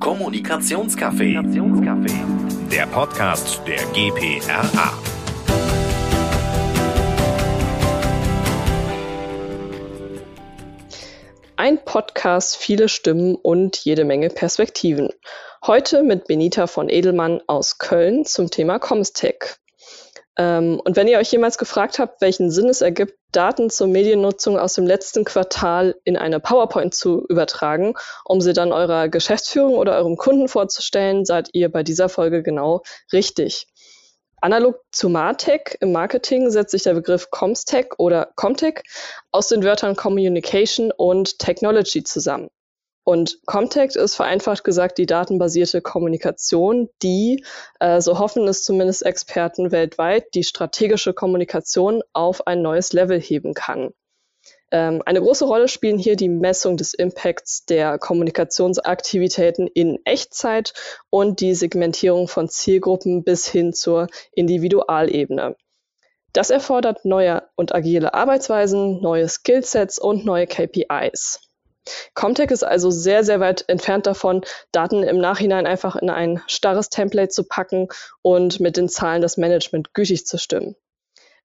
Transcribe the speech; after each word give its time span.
Kommunikationscafé. 0.00 1.38
Der 2.70 2.86
Podcast 2.86 3.60
der 3.66 3.84
GPRA. 3.92 4.94
Ein 11.56 11.84
Podcast, 11.84 12.56
viele 12.56 12.88
Stimmen 12.88 13.34
und 13.34 13.76
jede 13.84 14.06
Menge 14.06 14.30
Perspektiven. 14.30 15.10
Heute 15.66 16.02
mit 16.02 16.26
Benita 16.26 16.66
von 16.66 16.88
Edelmann 16.88 17.42
aus 17.46 17.76
Köln 17.76 18.24
zum 18.24 18.50
Thema 18.50 18.78
Comstech. 18.78 19.58
Ähm, 20.40 20.80
und 20.82 20.96
wenn 20.96 21.06
ihr 21.06 21.18
euch 21.18 21.30
jemals 21.30 21.58
gefragt 21.58 21.98
habt, 21.98 22.22
welchen 22.22 22.50
Sinn 22.50 22.70
es 22.70 22.80
ergibt, 22.80 23.12
Daten 23.30 23.68
zur 23.68 23.88
Mediennutzung 23.88 24.58
aus 24.58 24.72
dem 24.72 24.86
letzten 24.86 25.26
Quartal 25.26 25.96
in 26.04 26.16
eine 26.16 26.40
PowerPoint 26.40 26.94
zu 26.94 27.26
übertragen, 27.28 27.92
um 28.24 28.40
sie 28.40 28.54
dann 28.54 28.72
eurer 28.72 29.10
Geschäftsführung 29.10 29.74
oder 29.74 29.96
eurem 29.96 30.16
Kunden 30.16 30.48
vorzustellen, 30.48 31.26
seid 31.26 31.50
ihr 31.52 31.70
bei 31.70 31.82
dieser 31.82 32.08
Folge 32.08 32.42
genau 32.42 32.80
richtig. 33.12 33.66
Analog 34.40 34.80
zu 34.92 35.10
Martech 35.10 35.76
im 35.80 35.92
Marketing 35.92 36.50
setzt 36.50 36.70
sich 36.70 36.84
der 36.84 36.94
Begriff 36.94 37.28
Comstech 37.28 37.88
oder 37.98 38.32
Comtech 38.34 38.82
aus 39.32 39.48
den 39.48 39.62
Wörtern 39.62 39.94
Communication 39.94 40.90
und 40.90 41.38
Technology 41.38 42.02
zusammen. 42.02 42.48
Und 43.10 43.40
Comtech 43.44 43.96
ist 43.96 44.14
vereinfacht 44.14 44.62
gesagt 44.62 44.96
die 44.96 45.04
datenbasierte 45.04 45.82
Kommunikation, 45.82 46.90
die, 47.02 47.44
äh, 47.80 48.00
so 48.00 48.20
hoffen 48.20 48.46
es 48.46 48.62
zumindest 48.62 49.04
Experten 49.04 49.72
weltweit, 49.72 50.32
die 50.34 50.44
strategische 50.44 51.12
Kommunikation 51.12 52.04
auf 52.12 52.46
ein 52.46 52.62
neues 52.62 52.92
Level 52.92 53.20
heben 53.20 53.52
kann. 53.52 53.90
Ähm, 54.70 55.02
eine 55.04 55.20
große 55.20 55.44
Rolle 55.44 55.66
spielen 55.66 55.98
hier 55.98 56.14
die 56.14 56.28
Messung 56.28 56.76
des 56.76 56.94
Impacts 56.94 57.64
der 57.64 57.98
Kommunikationsaktivitäten 57.98 59.66
in 59.66 59.98
Echtzeit 60.04 60.72
und 61.10 61.40
die 61.40 61.56
Segmentierung 61.56 62.28
von 62.28 62.48
Zielgruppen 62.48 63.24
bis 63.24 63.48
hin 63.48 63.72
zur 63.72 64.06
Individualebene. 64.30 65.56
Das 66.32 66.50
erfordert 66.50 67.04
neue 67.04 67.42
und 67.56 67.74
agile 67.74 68.14
Arbeitsweisen, 68.14 69.00
neue 69.00 69.28
Skillsets 69.28 69.98
und 69.98 70.24
neue 70.24 70.46
KPIs. 70.46 71.49
Comtech 72.14 72.50
ist 72.50 72.64
also 72.64 72.90
sehr, 72.90 73.24
sehr 73.24 73.40
weit 73.40 73.64
entfernt 73.68 74.06
davon, 74.06 74.42
Daten 74.72 75.02
im 75.02 75.18
Nachhinein 75.18 75.66
einfach 75.66 75.96
in 75.96 76.10
ein 76.10 76.42
starres 76.46 76.88
Template 76.88 77.28
zu 77.28 77.44
packen 77.44 77.88
und 78.22 78.60
mit 78.60 78.76
den 78.76 78.88
Zahlen 78.88 79.22
das 79.22 79.36
Management 79.36 79.94
gütig 79.94 80.26
zu 80.26 80.38
stimmen. 80.38 80.76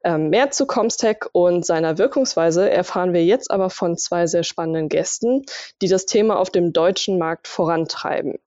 Ähm, 0.05 0.29
mehr 0.29 0.51
zu 0.51 0.67
Comstech 0.67 1.25
und 1.31 1.65
seiner 1.65 1.97
Wirkungsweise 1.97 2.69
erfahren 2.69 3.13
wir 3.13 3.25
jetzt 3.25 3.49
aber 3.49 3.71
von 3.71 3.97
zwei 3.97 4.27
sehr 4.27 4.43
spannenden 4.43 4.87
Gästen, 4.87 5.45
die 5.81 5.87
das 5.87 6.05
Thema 6.05 6.37
auf 6.37 6.51
dem 6.51 6.73
deutschen 6.73 7.17
Markt 7.17 7.47
vorantreiben. 7.47 8.37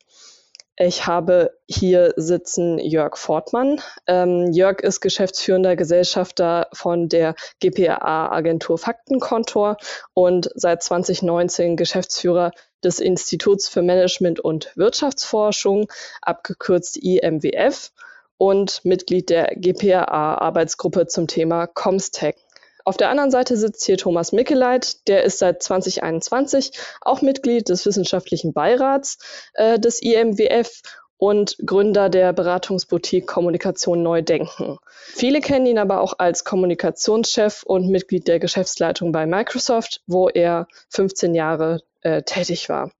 Ich 0.80 1.08
habe 1.08 1.58
hier 1.66 2.12
sitzen 2.14 2.78
Jörg 2.78 3.16
Fortmann. 3.16 3.80
Ähm, 4.06 4.52
Jörg 4.52 4.78
ist 4.78 5.00
geschäftsführender 5.00 5.74
Gesellschafter 5.74 6.68
von 6.72 7.08
der 7.08 7.34
GPA-Agentur 7.58 8.78
Faktenkontor 8.78 9.76
und 10.14 10.48
seit 10.54 10.84
2019 10.84 11.76
Geschäftsführer 11.76 12.52
des 12.84 13.00
Instituts 13.00 13.68
für 13.68 13.82
Management 13.82 14.38
und 14.38 14.70
Wirtschaftsforschung, 14.76 15.88
abgekürzt 16.22 16.96
IMWF, 16.96 17.90
und 18.38 18.84
Mitglied 18.84 19.30
der 19.30 19.56
GPA-Arbeitsgruppe 19.56 21.08
zum 21.08 21.26
Thema 21.26 21.66
Comstech. 21.66 22.36
Auf 22.84 22.96
der 22.96 23.10
anderen 23.10 23.30
Seite 23.30 23.56
sitzt 23.56 23.84
hier 23.84 23.98
Thomas 23.98 24.32
Mickeleit, 24.32 25.06
der 25.08 25.24
ist 25.24 25.38
seit 25.38 25.62
2021 25.62 26.72
auch 27.00 27.22
Mitglied 27.22 27.68
des 27.68 27.84
wissenschaftlichen 27.86 28.52
Beirats 28.52 29.18
äh, 29.54 29.78
des 29.78 30.00
IMWF 30.00 30.82
und 31.18 31.56
Gründer 31.66 32.08
der 32.08 32.32
Beratungsboutique 32.32 33.26
Kommunikation 33.26 34.02
Neu 34.02 34.22
Denken. 34.22 34.78
Viele 34.90 35.40
kennen 35.40 35.66
ihn 35.66 35.78
aber 35.78 36.00
auch 36.00 36.14
als 36.18 36.44
Kommunikationschef 36.44 37.64
und 37.64 37.88
Mitglied 37.88 38.28
der 38.28 38.38
Geschäftsleitung 38.38 39.12
bei 39.12 39.26
Microsoft, 39.26 40.02
wo 40.06 40.28
er 40.28 40.68
15 40.90 41.34
Jahre 41.34 41.82
äh, 42.02 42.22
tätig 42.22 42.68
war. 42.68 42.92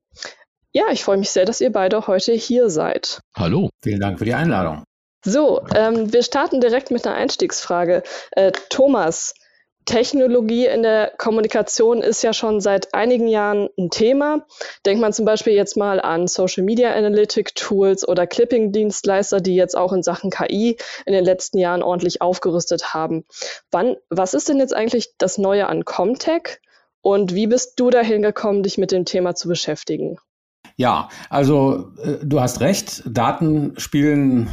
Ja, 0.73 0.87
ich 0.91 1.03
freue 1.03 1.17
mich 1.17 1.31
sehr, 1.31 1.45
dass 1.45 1.61
ihr 1.61 1.73
beide 1.73 2.07
heute 2.07 2.33
hier 2.33 2.69
seid. 2.69 3.21
Hallo. 3.37 3.71
Vielen 3.83 4.01
Dank 4.01 4.19
für 4.19 4.25
die 4.25 4.35
Einladung. 4.35 4.85
So, 5.25 5.63
ähm, 5.75 6.13
wir 6.13 6.23
starten 6.23 6.61
direkt 6.61 6.91
mit 6.91 7.07
einer 7.07 7.17
Einstiegsfrage. 7.17 8.03
Äh, 8.33 8.53
Thomas, 8.69 9.35
Technologie 9.89 10.67
in 10.67 10.83
der 10.83 11.15
Kommunikation 11.17 12.03
ist 12.03 12.23
ja 12.23 12.35
schon 12.35 12.61
seit 12.61 12.93
einigen 12.93 13.27
Jahren 13.27 13.71
ein 13.79 13.89
Thema. 13.89 14.45
Denkt 14.85 15.01
man 15.01 15.15
zum 15.15 15.25
Beispiel 15.25 15.55
jetzt 15.55 15.79
mal 15.79 15.99
an 15.99 16.29
Social 16.29 16.63
Media 16.63 16.93
Analytic 16.93 17.55
Tools 17.55 18.07
oder 18.07 18.27
Clipping-Dienstleister, 18.27 19.41
die 19.41 19.55
jetzt 19.55 19.79
auch 19.79 19.95
in 19.95 20.03
Sachen 20.03 20.29
KI 20.29 20.77
in 21.07 21.15
den 21.15 21.25
letzten 21.25 21.57
Jahren 21.57 21.83
ordentlich 21.83 22.21
aufgerüstet 22.21 22.93
haben. 22.93 23.25
Wann, 23.71 23.97
was 24.11 24.35
ist 24.35 24.51
denn 24.51 24.59
jetzt 24.59 24.75
eigentlich 24.75 25.15
das 25.17 25.39
Neue 25.39 25.67
an 25.69 25.87
Comtech 25.87 26.61
und 27.01 27.35
wie 27.35 27.47
bist 27.47 27.81
du 27.81 27.89
dahin 27.89 28.21
gekommen, 28.21 28.63
dich 28.63 28.77
mit 28.77 28.93
dem 28.93 29.07
Thema 29.07 29.37
zu 29.37 29.49
beschäftigen? 29.49 30.19
Ja, 30.77 31.09
also 31.31 31.93
äh, 32.03 32.19
du 32.23 32.43
hast 32.43 32.61
recht, 32.61 33.05
Daten 33.07 33.73
spielen 33.79 34.51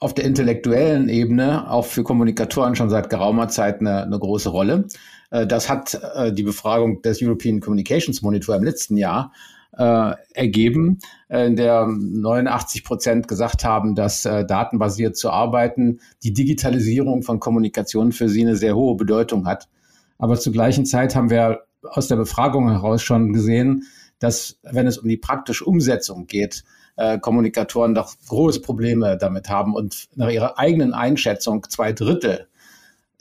auf 0.00 0.14
der 0.14 0.24
intellektuellen 0.24 1.08
Ebene 1.08 1.70
auch 1.70 1.84
für 1.84 2.04
Kommunikatoren 2.04 2.76
schon 2.76 2.90
seit 2.90 3.10
geraumer 3.10 3.48
Zeit 3.48 3.80
eine, 3.80 4.04
eine 4.04 4.18
große 4.18 4.48
Rolle. 4.48 4.86
Äh, 5.30 5.46
das 5.46 5.68
hat 5.68 6.00
äh, 6.14 6.32
die 6.32 6.44
Befragung 6.44 7.02
des 7.02 7.20
European 7.22 7.60
Communications 7.60 8.22
Monitor 8.22 8.56
im 8.56 8.62
letzten 8.62 8.96
Jahr 8.96 9.32
äh, 9.76 10.12
ergeben, 10.34 10.98
in 11.28 11.56
der 11.56 11.86
89 11.86 12.84
Prozent 12.84 13.28
gesagt 13.28 13.64
haben, 13.64 13.94
dass 13.94 14.22
datenbasiert 14.22 15.16
zu 15.16 15.30
arbeiten 15.30 16.00
die 16.22 16.32
Digitalisierung 16.32 17.22
von 17.22 17.38
Kommunikation 17.38 18.12
für 18.12 18.30
sie 18.30 18.42
eine 18.42 18.56
sehr 18.56 18.74
hohe 18.74 18.96
Bedeutung 18.96 19.46
hat. 19.46 19.68
Aber 20.16 20.38
zur 20.38 20.54
gleichen 20.54 20.86
Zeit 20.86 21.14
haben 21.14 21.28
wir 21.28 21.64
aus 21.82 22.08
der 22.08 22.16
Befragung 22.16 22.70
heraus 22.70 23.02
schon 23.02 23.32
gesehen, 23.34 23.84
dass 24.18 24.58
wenn 24.62 24.86
es 24.86 24.98
um 24.98 25.08
die 25.08 25.18
praktische 25.18 25.64
Umsetzung 25.64 26.26
geht, 26.26 26.64
äh, 26.98 27.18
Kommunikatoren 27.18 27.94
doch 27.94 28.14
große 28.26 28.60
Probleme 28.60 29.16
damit 29.16 29.48
haben 29.48 29.74
und 29.74 30.08
nach 30.16 30.30
ihrer 30.30 30.58
eigenen 30.58 30.92
Einschätzung 30.92 31.64
zwei 31.68 31.92
Drittel 31.92 32.48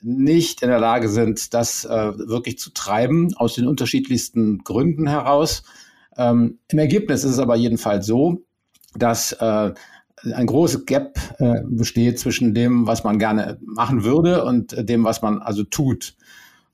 nicht 0.02 0.62
in 0.62 0.70
der 0.70 0.80
Lage 0.80 1.10
sind, 1.10 1.54
das 1.54 1.86
äh, 1.86 2.18
wirklich 2.18 2.60
zu 2.60 2.72
treiben, 2.72 3.34
aus 3.36 3.54
den 3.54 3.68
unterschiedlichsten 3.68 4.60
Gründen 4.60 5.08
heraus. 5.08 5.64
Ähm, 6.18 6.60
Im 6.68 6.80
Ergebnis 6.80 7.24
ist 7.24 7.32
es 7.32 7.40
aber 7.40 7.56
jedenfalls 7.56 8.06
so, 8.06 8.44
dass 8.96 9.34
äh, 9.34 9.74
ein 10.34 10.48
großes 10.48 10.86
Gap 10.86 11.20
äh, 11.38 11.62
besteht 11.66 12.20
zwischen 12.20 12.54
dem, 12.54 12.88
was 12.88 13.04
man 13.04 13.20
gerne 13.20 13.60
machen 13.64 14.04
würde 14.04 14.44
und 14.44 14.76
dem, 14.90 15.04
was 15.04 15.22
man 15.22 15.40
also 15.40 15.64
tut. 15.64 16.16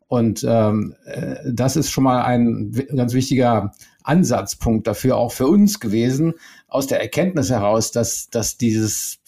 Und 0.07 0.45
ähm, 0.47 0.95
äh, 1.05 1.35
das 1.51 1.75
ist 1.75 1.91
schon 1.91 2.03
mal 2.05 2.21
ein 2.23 2.71
ganz 2.95 3.13
wichtiger 3.13 3.73
Ansatzpunkt 4.03 4.87
dafür, 4.87 5.17
auch 5.17 5.31
für 5.31 5.47
uns 5.47 5.79
gewesen, 5.79 6.33
aus 6.67 6.87
der 6.87 7.01
Erkenntnis 7.01 7.49
heraus, 7.49 7.91
dass, 7.91 8.29
dass 8.29 8.57
dieses, 8.57 9.19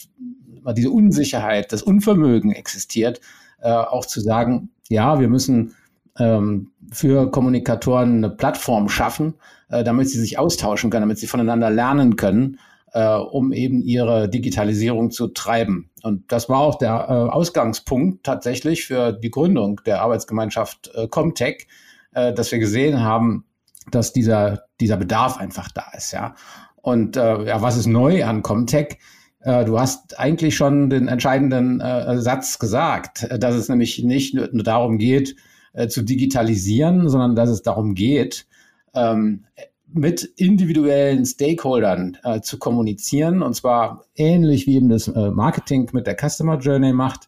diese 0.75 0.91
Unsicherheit, 0.91 1.71
das 1.71 1.81
Unvermögen 1.81 2.51
existiert, 2.51 3.21
äh, 3.61 3.71
auch 3.71 4.05
zu 4.05 4.21
sagen, 4.21 4.69
ja, 4.89 5.19
wir 5.19 5.27
müssen 5.27 5.75
ähm, 6.19 6.71
für 6.91 7.31
Kommunikatoren 7.31 8.17
eine 8.17 8.29
Plattform 8.29 8.89
schaffen, 8.89 9.35
äh, 9.69 9.83
damit 9.83 10.09
sie 10.09 10.19
sich 10.19 10.37
austauschen 10.37 10.89
können, 10.89 11.03
damit 11.03 11.19
sie 11.19 11.27
voneinander 11.27 11.69
lernen 11.69 12.15
können, 12.15 12.59
äh, 12.93 13.15
um 13.15 13.51
eben 13.51 13.81
ihre 13.81 14.29
Digitalisierung 14.29 15.11
zu 15.11 15.27
treiben. 15.27 15.89
Und 16.03 16.31
das 16.31 16.49
war 16.49 16.59
auch 16.59 16.77
der 16.77 17.07
äh, 17.09 17.13
Ausgangspunkt 17.13 18.23
tatsächlich 18.23 18.85
für 18.85 19.11
die 19.11 19.31
Gründung 19.31 19.81
der 19.85 20.01
Arbeitsgemeinschaft 20.01 20.91
äh, 20.93 21.07
Comtech, 21.07 21.67
äh, 22.13 22.33
dass 22.33 22.51
wir 22.51 22.59
gesehen 22.59 23.01
haben, 23.01 23.45
dass 23.91 24.13
dieser, 24.13 24.63
dieser 24.79 24.97
Bedarf 24.97 25.37
einfach 25.37 25.69
da 25.71 25.85
ist, 25.95 26.11
ja. 26.11 26.35
Und 26.81 27.17
äh, 27.17 27.45
ja, 27.45 27.61
was 27.61 27.77
ist 27.77 27.87
neu 27.87 28.25
an 28.25 28.43
Comtech? 28.43 28.99
Äh, 29.39 29.65
du 29.65 29.79
hast 29.79 30.19
eigentlich 30.19 30.55
schon 30.55 30.89
den 30.89 31.07
entscheidenden 31.07 31.81
äh, 31.81 32.19
Satz 32.19 32.59
gesagt, 32.59 33.23
äh, 33.23 33.39
dass 33.39 33.55
es 33.55 33.69
nämlich 33.69 34.03
nicht 34.03 34.33
nur, 34.35 34.47
darum 34.47 34.97
geht, 34.97 35.35
äh, 35.73 35.87
zu 35.87 36.03
digitalisieren, 36.03 37.09
sondern 37.09 37.35
dass 37.35 37.49
es 37.49 37.63
darum 37.63 37.95
geht, 37.95 38.45
ähm, 38.93 39.45
mit 39.87 40.23
individuellen 40.23 41.25
Stakeholdern 41.25 42.17
äh, 42.23 42.41
zu 42.41 42.59
kommunizieren 42.59 43.41
und 43.41 43.55
zwar 43.55 44.05
ähnlich 44.15 44.67
wie 44.67 44.75
eben 44.75 44.89
das 44.89 45.07
äh, 45.07 45.31
Marketing 45.31 45.89
mit 45.93 46.05
der 46.05 46.17
Customer 46.17 46.57
Journey 46.57 46.91
macht, 46.91 47.27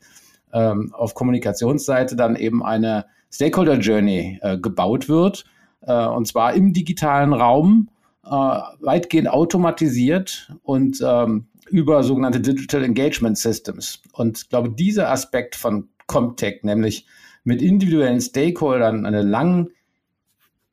ähm, 0.53 0.93
auf 0.93 1.13
Kommunikationsseite 1.13 2.15
dann 2.15 2.35
eben 2.35 2.63
eine 2.63 3.05
Stakeholder 3.31 3.79
Journey 3.79 4.39
äh, 4.41 4.57
gebaut 4.57 5.07
wird 5.07 5.45
und 5.85 6.27
zwar 6.27 6.53
im 6.53 6.73
digitalen 6.73 7.33
Raum, 7.33 7.89
äh, 8.25 8.29
weitgehend 8.29 9.29
automatisiert 9.29 10.53
und 10.63 11.01
ähm, 11.01 11.47
über 11.69 12.03
sogenannte 12.03 12.39
Digital 12.41 12.83
Engagement 12.83 13.37
Systems. 13.37 14.01
Und 14.11 14.39
ich 14.39 14.49
glaube, 14.49 14.71
dieser 14.71 15.11
Aspekt 15.11 15.55
von 15.55 15.89
Comtech, 16.07 16.63
nämlich 16.63 17.05
mit 17.43 17.61
individuellen 17.61 18.21
Stakeholdern 18.21 19.05
eine 19.05 19.21
lang, 19.21 19.69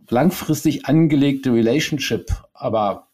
langfristig 0.09 0.87
angelegte 0.87 1.53
Relationship, 1.53 2.33
aber 2.53 3.09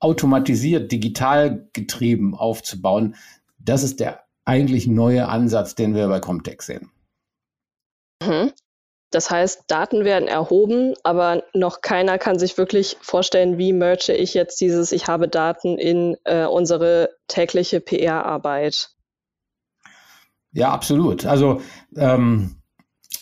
automatisiert, 0.00 0.90
digital 0.92 1.68
getrieben 1.72 2.34
aufzubauen, 2.34 3.14
das 3.58 3.82
ist 3.82 4.00
der 4.00 4.24
eigentlich 4.44 4.86
neue 4.86 5.28
Ansatz, 5.28 5.74
den 5.74 5.94
wir 5.94 6.08
bei 6.08 6.20
Comtech 6.20 6.62
sehen. 6.62 6.90
Mhm. 8.22 8.52
Das 9.14 9.30
heißt, 9.30 9.64
Daten 9.68 10.04
werden 10.04 10.26
erhoben, 10.26 10.94
aber 11.04 11.44
noch 11.54 11.82
keiner 11.82 12.18
kann 12.18 12.36
sich 12.38 12.58
wirklich 12.58 12.96
vorstellen, 13.00 13.58
wie 13.58 13.72
merge 13.72 14.12
ich 14.12 14.34
jetzt 14.34 14.60
dieses, 14.60 14.90
ich 14.90 15.06
habe 15.06 15.28
Daten 15.28 15.78
in 15.78 16.16
äh, 16.24 16.46
unsere 16.46 17.10
tägliche 17.28 17.80
PR-Arbeit. 17.80 18.90
Ja, 20.50 20.70
absolut. 20.72 21.26
Also 21.26 21.60
ähm, 21.96 22.56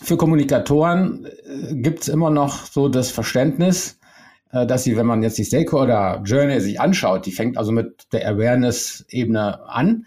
für 0.02 0.16
Kommunikatoren 0.16 1.26
äh, 1.26 1.74
gibt 1.74 2.00
es 2.00 2.08
immer 2.08 2.30
noch 2.30 2.64
so 2.64 2.88
das 2.88 3.10
Verständnis, 3.10 3.98
äh, 4.50 4.66
dass 4.66 4.84
sie, 4.84 4.96
wenn 4.96 5.06
man 5.06 5.22
jetzt 5.22 5.36
die 5.36 5.44
Stakeholder 5.44 6.22
Journey 6.24 6.58
sich 6.60 6.80
anschaut, 6.80 7.26
die 7.26 7.32
fängt 7.32 7.58
also 7.58 7.70
mit 7.70 8.06
der 8.12 8.26
Awareness-Ebene 8.26 9.68
an, 9.68 10.06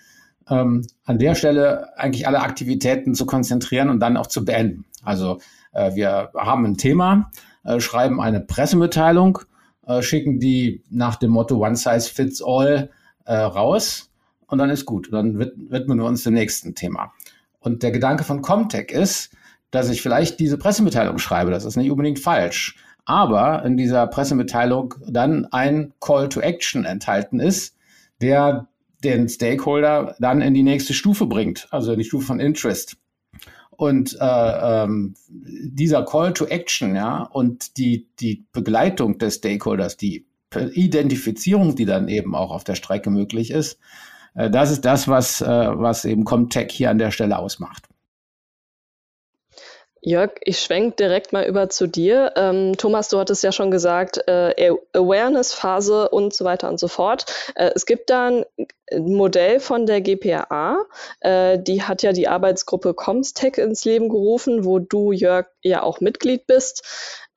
ähm, 0.50 0.88
an 1.04 1.20
der 1.20 1.36
Stelle 1.36 1.96
eigentlich 1.96 2.28
alle 2.28 2.40
Aktivitäten 2.40 3.14
zu 3.14 3.28
konzentrieren 3.28 3.90
und 3.90 4.00
dann 4.00 4.18
auch 4.18 4.28
zu 4.28 4.44
beenden. 4.46 4.86
Also 5.04 5.38
wir 5.76 6.32
haben 6.36 6.66
ein 6.66 6.78
Thema, 6.78 7.32
äh, 7.64 7.80
schreiben 7.80 8.22
eine 8.22 8.40
Pressemitteilung, 8.40 9.40
äh, 9.86 10.02
schicken 10.02 10.40
die 10.40 10.84
nach 10.90 11.16
dem 11.18 11.32
Motto 11.32 11.58
One 11.58 11.76
Size 11.76 12.10
Fits 12.10 12.42
All 12.42 12.90
raus 13.28 14.12
und 14.46 14.60
dann 14.60 14.70
ist 14.70 14.86
gut. 14.86 15.12
Dann 15.12 15.40
widmen 15.40 15.98
wir 15.98 16.06
uns 16.06 16.22
dem 16.22 16.36
nächsten 16.36 16.76
Thema. 16.76 17.12
Und 17.60 17.82
der 17.82 17.90
Gedanke 17.90 18.24
von 18.24 18.44
Comtech 18.44 18.92
ist, 18.92 19.32
dass 19.72 19.90
ich 19.90 20.04
vielleicht 20.04 20.40
diese 20.40 20.60
Pressemitteilung 20.60 21.18
schreibe. 21.18 21.50
Das 21.50 21.66
ist 21.66 21.76
nicht 21.76 21.90
unbedingt 21.90 22.20
falsch. 22.20 22.78
Aber 23.06 23.64
in 23.66 23.78
dieser 23.78 24.06
Pressemitteilung 24.08 24.94
dann 25.08 25.46
ein 25.46 25.94
Call 26.00 26.30
to 26.30 26.40
Action 26.40 26.86
enthalten 26.86 27.40
ist, 27.40 27.76
der 28.22 28.68
den 29.04 29.30
Stakeholder 29.30 30.16
dann 30.20 30.42
in 30.42 30.54
die 30.54 30.64
nächste 30.64 30.94
Stufe 30.94 31.28
bringt, 31.28 31.68
also 31.72 31.96
die 31.96 32.04
Stufe 32.04 32.26
von 32.26 32.40
Interest. 32.40 32.98
Und 33.78 34.18
äh, 34.20 34.84
ähm, 34.84 35.16
dieser 35.30 36.04
Call 36.06 36.34
to 36.34 36.46
Action, 36.46 36.96
ja, 36.96 37.24
und 37.24 37.78
die, 37.78 38.08
die 38.20 38.46
Begleitung 38.52 39.18
des 39.18 39.36
Stakeholders, 39.36 39.98
die 39.98 40.26
Identifizierung, 40.54 41.76
die 41.76 41.86
dann 41.86 42.08
eben 42.08 42.36
auch 42.36 42.52
auf 42.52 42.64
der 42.64 42.76
Strecke 42.76 43.10
möglich 43.10 43.52
ist, 43.52 43.80
äh, 44.36 44.50
das 44.50 44.72
ist 44.72 44.86
das, 44.86 45.08
was, 45.08 45.42
äh, 45.42 45.48
was 45.48 46.06
eben 46.06 46.24
Comtech 46.24 46.72
hier 46.72 46.90
an 46.90 46.98
der 46.98 47.12
Stelle 47.12 47.38
ausmacht. 47.38 47.88
Jörg, 50.06 50.34
ich 50.42 50.60
schwenke 50.60 50.98
direkt 50.98 51.34
mal 51.34 51.46
über 51.48 51.68
zu 51.68 51.88
dir. 51.88 52.34
Ähm, 52.36 52.78
Thomas, 52.78 53.10
du 53.10 53.18
hattest 53.18 53.42
ja 53.42 53.52
schon 53.52 53.72
gesagt, 53.72 54.22
äh, 54.28 54.72
Awareness-Phase 54.94 56.10
und 56.10 56.32
so 56.32 56.46
weiter 56.46 56.70
und 56.70 56.80
so 56.80 56.88
fort. 56.88 57.26
Äh, 57.56 57.72
es 57.74 57.88
gibt 57.88 58.12
da 58.12 58.28
ein 58.28 58.46
Modell 58.96 59.60
von 59.60 59.88
der 59.88 60.02
GPA, 60.02 60.78
äh, 61.22 61.58
die 61.58 61.82
hat 61.82 62.04
ja 62.04 62.14
die 62.14 62.28
Arbeitsgruppe 62.28 62.94
Comstech 62.94 63.58
ins 63.58 63.84
Leben 63.84 64.10
gerufen, 64.10 64.64
wo 64.64 64.78
du, 64.78 65.12
Jörg, 65.12 65.48
ja 65.64 65.82
auch 65.82 66.02
Mitglied 66.02 66.46
bist. 66.46 66.84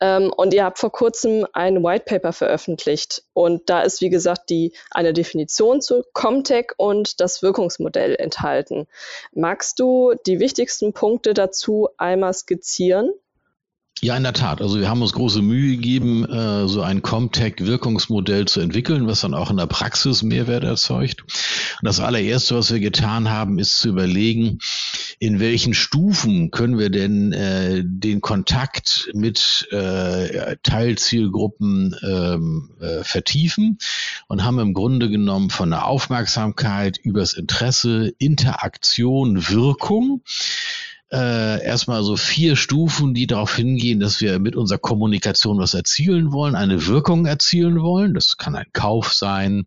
Ähm, 0.00 0.32
und 0.36 0.54
ihr 0.54 0.64
habt 0.64 0.78
vor 0.78 0.92
kurzem 0.92 1.46
ein 1.52 1.82
White 1.82 2.04
Paper 2.06 2.32
veröffentlicht. 2.32 3.24
Und 3.32 3.68
da 3.68 3.82
ist, 3.82 4.00
wie 4.00 4.10
gesagt, 4.10 4.50
die, 4.50 4.72
eine 4.90 5.12
Definition 5.12 5.80
zu 5.80 6.04
Comtech 6.12 6.72
und 6.76 7.20
das 7.20 7.42
Wirkungsmodell 7.42 8.14
enthalten. 8.14 8.86
Magst 9.32 9.78
du 9.78 10.14
die 10.26 10.40
wichtigsten 10.40 10.92
Punkte 10.92 11.34
dazu 11.34 11.88
einmal 11.96 12.34
skizzieren? 12.34 13.12
Ja, 14.00 14.16
in 14.16 14.22
der 14.22 14.32
Tat. 14.32 14.62
Also 14.62 14.78
wir 14.78 14.88
haben 14.88 15.02
uns 15.02 15.12
große 15.12 15.42
Mühe 15.42 15.74
gegeben, 15.74 16.24
äh, 16.24 16.68
so 16.68 16.82
ein 16.82 17.02
Comtech-Wirkungsmodell 17.02 18.46
zu 18.46 18.60
entwickeln, 18.60 19.08
was 19.08 19.22
dann 19.22 19.34
auch 19.34 19.50
in 19.50 19.56
der 19.56 19.66
Praxis 19.66 20.22
Mehrwert 20.22 20.62
erzeugt. 20.62 21.22
Und 21.22 21.82
das 21.82 21.98
allererste, 21.98 22.54
was 22.54 22.72
wir 22.72 22.78
getan 22.78 23.28
haben, 23.28 23.58
ist 23.58 23.80
zu 23.80 23.88
überlegen, 23.88 24.60
in 25.18 25.40
welchen 25.40 25.74
Stufen 25.74 26.52
können 26.52 26.78
wir 26.78 26.90
denn 26.90 27.32
äh, 27.32 27.82
den 27.84 28.20
Kontakt 28.20 29.10
mit 29.14 29.66
äh, 29.72 30.56
Teilzielgruppen 30.62 31.96
ähm, 32.06 32.70
äh, 32.80 33.02
vertiefen 33.02 33.78
und 34.28 34.44
haben 34.44 34.60
im 34.60 34.74
Grunde 34.74 35.10
genommen 35.10 35.50
von 35.50 35.70
der 35.70 35.86
Aufmerksamkeit 35.86 36.98
übers 36.98 37.32
Interesse, 37.32 38.12
Interaktion, 38.18 39.48
Wirkung 39.48 40.22
äh, 41.10 41.64
erstmal 41.64 42.02
so 42.02 42.16
vier 42.16 42.56
Stufen, 42.56 43.14
die 43.14 43.26
darauf 43.26 43.56
hingehen, 43.56 44.00
dass 44.00 44.20
wir 44.20 44.38
mit 44.38 44.56
unserer 44.56 44.78
Kommunikation 44.78 45.58
was 45.58 45.72
erzielen 45.72 46.32
wollen, 46.32 46.54
eine 46.54 46.86
Wirkung 46.86 47.24
erzielen 47.24 47.80
wollen. 47.80 48.12
Das 48.12 48.36
kann 48.36 48.54
ein 48.54 48.66
Kauf 48.72 49.14
sein, 49.14 49.66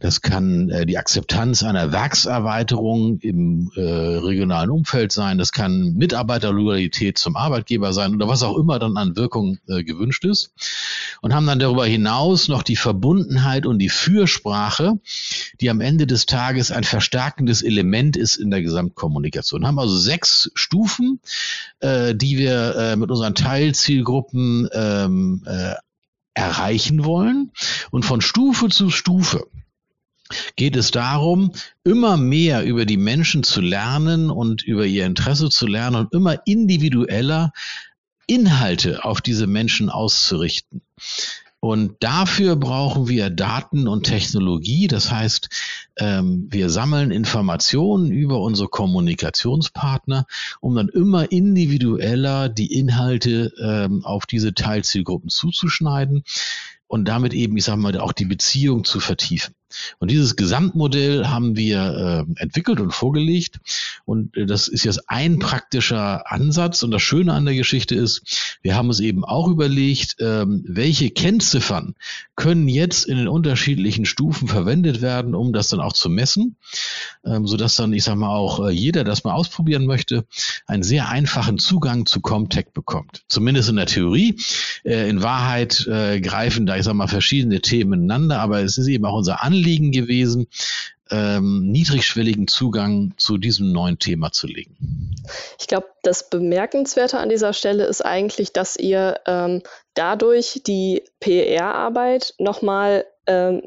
das 0.00 0.20
kann 0.20 0.68
äh, 0.68 0.84
die 0.84 0.98
Akzeptanz 0.98 1.62
einer 1.62 1.92
Werkserweiterung 1.92 3.18
im 3.20 3.70
äh, 3.74 3.80
regionalen 3.80 4.70
Umfeld 4.70 5.12
sein, 5.12 5.38
das 5.38 5.52
kann 5.52 5.94
Mitarbeiterloyalität 5.94 7.16
zum 7.16 7.36
Arbeitgeber 7.36 7.94
sein 7.94 8.14
oder 8.14 8.28
was 8.28 8.42
auch 8.42 8.58
immer 8.58 8.78
dann 8.78 8.98
an 8.98 9.16
Wirkung 9.16 9.58
äh, 9.68 9.82
gewünscht 9.82 10.24
ist. 10.24 10.52
Und 11.22 11.34
haben 11.34 11.46
dann 11.46 11.58
darüber 11.58 11.86
hinaus 11.86 12.48
noch 12.48 12.62
die 12.62 12.76
Verbundenheit 12.76 13.64
und 13.64 13.78
die 13.78 13.88
Fürsprache, 13.88 14.98
die 15.60 15.70
am 15.70 15.80
Ende 15.80 16.06
des 16.06 16.26
Tages 16.26 16.70
ein 16.70 16.84
verstärkendes 16.84 17.62
Element 17.62 18.16
ist 18.16 18.36
in 18.36 18.50
der 18.50 18.60
Gesamtkommunikation. 18.60 19.66
Haben 19.66 19.78
also 19.78 19.96
sechs 19.96 20.50
Stufen, 20.66 21.20
äh, 21.78 22.14
die 22.14 22.38
wir 22.38 22.74
äh, 22.74 22.96
mit 22.96 23.10
unseren 23.10 23.36
Teilzielgruppen 23.36 24.68
ähm, 24.72 25.44
äh, 25.46 25.74
erreichen 26.34 27.04
wollen. 27.04 27.52
Und 27.92 28.04
von 28.04 28.20
Stufe 28.20 28.68
zu 28.68 28.90
Stufe 28.90 29.46
geht 30.56 30.74
es 30.74 30.90
darum, 30.90 31.52
immer 31.84 32.16
mehr 32.16 32.64
über 32.64 32.84
die 32.84 32.96
Menschen 32.96 33.44
zu 33.44 33.60
lernen 33.60 34.28
und 34.28 34.64
über 34.64 34.84
ihr 34.84 35.06
Interesse 35.06 35.50
zu 35.50 35.68
lernen 35.68 35.96
und 35.96 36.12
immer 36.12 36.44
individueller 36.46 37.52
Inhalte 38.26 39.04
auf 39.04 39.20
diese 39.20 39.46
Menschen 39.46 39.88
auszurichten. 39.88 40.82
Und 41.66 41.96
dafür 41.98 42.54
brauchen 42.54 43.08
wir 43.08 43.28
Daten 43.28 43.88
und 43.88 44.04
Technologie. 44.04 44.86
Das 44.86 45.10
heißt, 45.10 45.48
ähm, 45.96 46.46
wir 46.48 46.70
sammeln 46.70 47.10
Informationen 47.10 48.12
über 48.12 48.40
unsere 48.40 48.68
Kommunikationspartner, 48.68 50.26
um 50.60 50.76
dann 50.76 50.88
immer 50.88 51.32
individueller 51.32 52.48
die 52.48 52.72
Inhalte 52.72 53.52
ähm, 53.60 54.04
auf 54.04 54.26
diese 54.26 54.54
Teilzielgruppen 54.54 55.28
zuzuschneiden 55.28 56.22
und 56.86 57.08
damit 57.08 57.34
eben, 57.34 57.56
ich 57.56 57.64
sage 57.64 57.80
mal, 57.80 57.98
auch 57.98 58.12
die 58.12 58.26
Beziehung 58.26 58.84
zu 58.84 59.00
vertiefen. 59.00 59.52
Und 59.98 60.10
dieses 60.10 60.36
Gesamtmodell 60.36 61.26
haben 61.26 61.56
wir 61.56 62.26
äh, 62.28 62.42
entwickelt 62.42 62.80
und 62.80 62.92
vorgelegt. 62.92 63.58
Und 64.04 64.36
äh, 64.36 64.46
das 64.46 64.68
ist 64.68 64.84
jetzt 64.84 65.08
ein 65.08 65.38
praktischer 65.38 66.30
Ansatz. 66.30 66.82
Und 66.82 66.90
das 66.90 67.02
Schöne 67.02 67.32
an 67.32 67.44
der 67.44 67.54
Geschichte 67.54 67.94
ist, 67.94 68.58
wir 68.62 68.76
haben 68.76 68.88
uns 68.88 69.00
eben 69.00 69.24
auch 69.24 69.48
überlegt, 69.48 70.16
ähm, 70.20 70.64
welche 70.66 71.10
Kennziffern 71.10 71.94
können 72.36 72.68
jetzt 72.68 73.04
in 73.04 73.16
den 73.16 73.28
unterschiedlichen 73.28 74.04
Stufen 74.04 74.48
verwendet 74.48 75.00
werden, 75.00 75.34
um 75.34 75.52
das 75.52 75.68
dann 75.68 75.80
auch 75.80 75.92
zu 75.92 76.08
messen, 76.08 76.56
ähm, 77.24 77.46
sodass 77.46 77.76
dann, 77.76 77.92
ich 77.92 78.04
sage 78.04 78.18
mal, 78.18 78.28
auch 78.28 78.66
äh, 78.66 78.70
jeder, 78.70 79.04
das 79.04 79.24
mal 79.24 79.32
ausprobieren 79.32 79.86
möchte, 79.86 80.26
einen 80.66 80.82
sehr 80.82 81.08
einfachen 81.08 81.58
Zugang 81.58 82.06
zu 82.06 82.20
Comtech 82.20 82.72
bekommt. 82.72 83.24
Zumindest 83.28 83.70
in 83.70 83.76
der 83.76 83.86
Theorie. 83.86 84.38
Äh, 84.84 85.08
in 85.08 85.22
Wahrheit 85.22 85.86
äh, 85.86 86.20
greifen 86.20 86.66
da, 86.66 86.76
ich 86.76 86.84
sage 86.84 86.96
mal, 86.96 87.08
verschiedene 87.08 87.60
Themen 87.60 88.04
ineinander, 88.04 88.40
aber 88.40 88.60
es 88.60 88.78
ist 88.78 88.88
eben 88.88 89.04
auch 89.04 89.16
unser 89.16 89.42
Anliegen, 89.42 89.55
Anliegen 89.56 89.90
gewesen, 89.90 90.48
ähm, 91.10 91.70
niedrigschwelligen 91.70 92.46
Zugang 92.46 93.14
zu 93.16 93.38
diesem 93.38 93.72
neuen 93.72 93.98
Thema 93.98 94.32
zu 94.32 94.46
legen. 94.46 95.14
Ich 95.58 95.66
glaube, 95.66 95.86
das 96.02 96.28
Bemerkenswerte 96.28 97.18
an 97.18 97.28
dieser 97.28 97.52
Stelle 97.52 97.84
ist 97.86 98.04
eigentlich, 98.04 98.52
dass 98.52 98.76
ihr 98.76 99.20
ähm, 99.26 99.62
dadurch 99.94 100.60
die 100.66 101.04
PR-Arbeit 101.20 102.34
nochmal 102.38 103.06
ähm, 103.26 103.62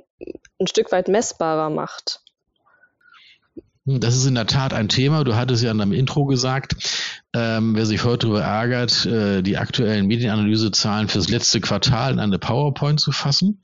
ein 0.60 0.68
Stück 0.68 0.92
weit 0.92 1.08
messbarer 1.08 1.70
macht. 1.70 2.22
Das 3.98 4.16
ist 4.16 4.28
in 4.28 4.36
der 4.36 4.46
Tat 4.46 4.72
ein 4.72 4.88
Thema. 4.88 5.24
Du 5.24 5.36
hattest 5.36 5.64
ja 5.64 5.72
in 5.72 5.80
deinem 5.80 5.94
Intro 5.94 6.26
gesagt, 6.26 6.76
ähm, 7.34 7.76
wer 7.76 7.88
sich 7.88 8.04
heute 8.04 8.28
darüber 8.28 8.44
ärgert, 8.44 9.08
äh, 9.08 9.42
die 9.42 9.58
aktuellen 9.58 10.06
Medienanalysezahlen 10.06 11.08
fürs 11.08 11.30
letzte 11.30 11.60
Quartal 11.60 12.14
in 12.14 12.20
eine 12.20 12.38
PowerPoint 12.38 13.00
zu 13.00 13.12
fassen. 13.12 13.64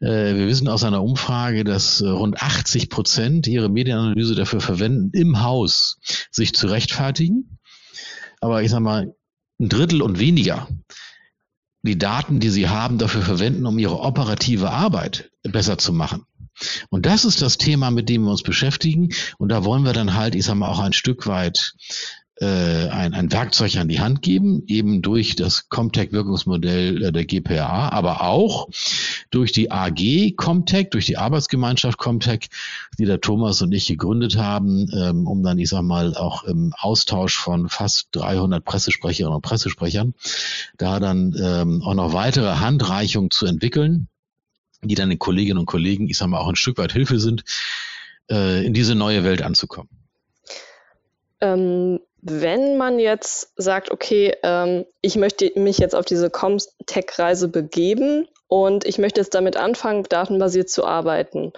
Äh, 0.00 0.34
wir 0.34 0.46
wissen 0.48 0.68
aus 0.68 0.84
einer 0.84 1.02
Umfrage, 1.02 1.64
dass 1.64 2.02
äh, 2.02 2.08
rund 2.08 2.42
80 2.42 2.90
Prozent 2.90 3.46
ihre 3.46 3.70
Medienanalyse 3.70 4.34
dafür 4.34 4.60
verwenden, 4.60 5.10
im 5.12 5.42
Haus 5.42 5.98
sich 6.30 6.52
zu 6.52 6.66
rechtfertigen. 6.66 7.58
Aber 8.40 8.62
ich 8.62 8.70
sag 8.70 8.80
mal, 8.80 9.14
ein 9.58 9.68
Drittel 9.70 10.02
und 10.02 10.18
weniger 10.18 10.68
die 11.82 11.96
Daten, 11.96 12.38
die 12.38 12.50
sie 12.50 12.68
haben, 12.68 12.98
dafür 12.98 13.22
verwenden, 13.22 13.64
um 13.64 13.78
ihre 13.78 14.00
operative 14.00 14.70
Arbeit 14.70 15.30
besser 15.42 15.78
zu 15.78 15.92
machen. 15.92 16.26
Und 16.90 17.06
das 17.06 17.24
ist 17.24 17.42
das 17.42 17.58
Thema, 17.58 17.90
mit 17.90 18.08
dem 18.08 18.22
wir 18.24 18.30
uns 18.30 18.42
beschäftigen. 18.42 19.10
Und 19.38 19.50
da 19.50 19.64
wollen 19.64 19.84
wir 19.84 19.92
dann 19.92 20.14
halt, 20.14 20.34
ich 20.34 20.44
sag 20.44 20.56
mal, 20.56 20.68
auch 20.68 20.80
ein 20.80 20.92
Stück 20.92 21.26
weit 21.26 21.74
äh, 22.40 22.88
ein, 22.88 23.14
ein 23.14 23.32
Werkzeug 23.32 23.76
an 23.76 23.88
die 23.88 24.00
Hand 24.00 24.22
geben, 24.22 24.62
eben 24.66 25.02
durch 25.02 25.34
das 25.34 25.68
Comtech-Wirkungsmodell 25.68 27.10
der 27.10 27.24
GPA, 27.24 27.88
aber 27.88 28.22
auch 28.22 28.68
durch 29.30 29.52
die 29.52 29.70
AG 29.70 30.36
Comtech, 30.36 30.90
durch 30.90 31.06
die 31.06 31.16
Arbeitsgemeinschaft 31.16 31.98
Comtech, 31.98 32.48
die 32.98 33.06
der 33.06 33.20
Thomas 33.20 33.60
und 33.62 33.72
ich 33.72 33.86
gegründet 33.86 34.36
haben, 34.36 34.88
ähm, 34.94 35.26
um 35.26 35.42
dann, 35.42 35.58
ich 35.58 35.68
sag 35.68 35.82
mal, 35.82 36.14
auch 36.14 36.44
im 36.44 36.72
Austausch 36.78 37.36
von 37.36 37.68
fast 37.68 38.08
300 38.12 38.64
Pressesprecherinnen 38.64 39.34
und 39.34 39.42
Pressesprechern, 39.42 40.14
da 40.76 41.00
dann 41.00 41.34
ähm, 41.40 41.82
auch 41.82 41.94
noch 41.94 42.12
weitere 42.12 42.56
Handreichungen 42.56 43.30
zu 43.30 43.46
entwickeln, 43.46 44.08
die 44.82 44.94
dann 44.94 45.10
den 45.10 45.18
Kolleginnen 45.18 45.58
und 45.58 45.66
Kollegen, 45.66 46.08
ich 46.08 46.18
sag 46.18 46.28
mal, 46.28 46.38
auch 46.38 46.48
ein 46.48 46.56
Stück 46.56 46.78
weit 46.78 46.92
Hilfe 46.92 47.18
sind, 47.18 47.44
äh, 48.30 48.64
in 48.64 48.74
diese 48.74 48.94
neue 48.94 49.24
Welt 49.24 49.42
anzukommen. 49.42 49.90
Ähm, 51.40 52.00
wenn 52.20 52.76
man 52.76 52.98
jetzt 52.98 53.52
sagt, 53.56 53.90
okay, 53.90 54.34
ähm, 54.42 54.84
ich 55.00 55.16
möchte 55.16 55.52
mich 55.56 55.78
jetzt 55.78 55.94
auf 55.94 56.04
diese 56.04 56.30
Comtech-Reise 56.30 57.48
begeben 57.48 58.26
und 58.48 58.84
ich 58.84 58.98
möchte 58.98 59.20
jetzt 59.20 59.34
damit 59.34 59.56
anfangen, 59.56 60.04
datenbasiert 60.08 60.68
zu 60.68 60.84
arbeiten, 60.84 61.52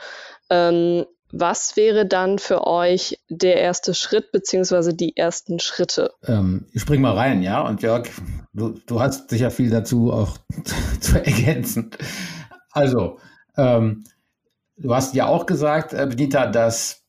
ähm, 0.50 1.06
was 1.32 1.76
wäre 1.76 2.06
dann 2.06 2.38
für 2.38 2.66
euch 2.66 3.20
der 3.28 3.56
erste 3.56 3.94
Schritt 3.94 4.32
beziehungsweise 4.32 4.94
die 4.94 5.16
ersten 5.16 5.60
Schritte? 5.60 6.12
Ähm, 6.26 6.66
ich 6.72 6.82
spring 6.82 7.00
mal 7.00 7.16
rein, 7.16 7.42
ja. 7.42 7.60
Und 7.66 7.82
Jörg, 7.82 8.08
du, 8.52 8.80
du 8.86 9.00
hast 9.00 9.30
sicher 9.30 9.50
viel 9.50 9.70
dazu 9.70 10.12
auch 10.12 10.38
zu 11.00 11.24
ergänzen. 11.24 11.92
Also, 12.72 13.18
ähm, 13.56 14.04
du 14.76 14.94
hast 14.94 15.14
ja 15.14 15.26
auch 15.26 15.46
gesagt, 15.46 15.92
äh, 15.92 16.06
Benita, 16.06 16.46
dass 16.46 17.04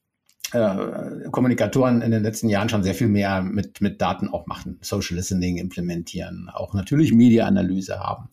äh, 0.53 1.29
Kommunikatoren 1.31 2.01
in 2.01 2.11
den 2.11 2.23
letzten 2.23 2.49
Jahren 2.49 2.69
schon 2.69 2.83
sehr 2.83 2.95
viel 2.95 3.07
mehr 3.07 3.41
mit, 3.41 3.81
mit 3.81 4.01
Daten 4.01 4.29
auch 4.29 4.47
machen, 4.47 4.79
Social 4.81 5.15
Listening 5.15 5.57
implementieren, 5.57 6.49
auch 6.53 6.73
natürlich 6.73 7.13
Media-Analyse 7.13 7.99
haben. 7.99 8.29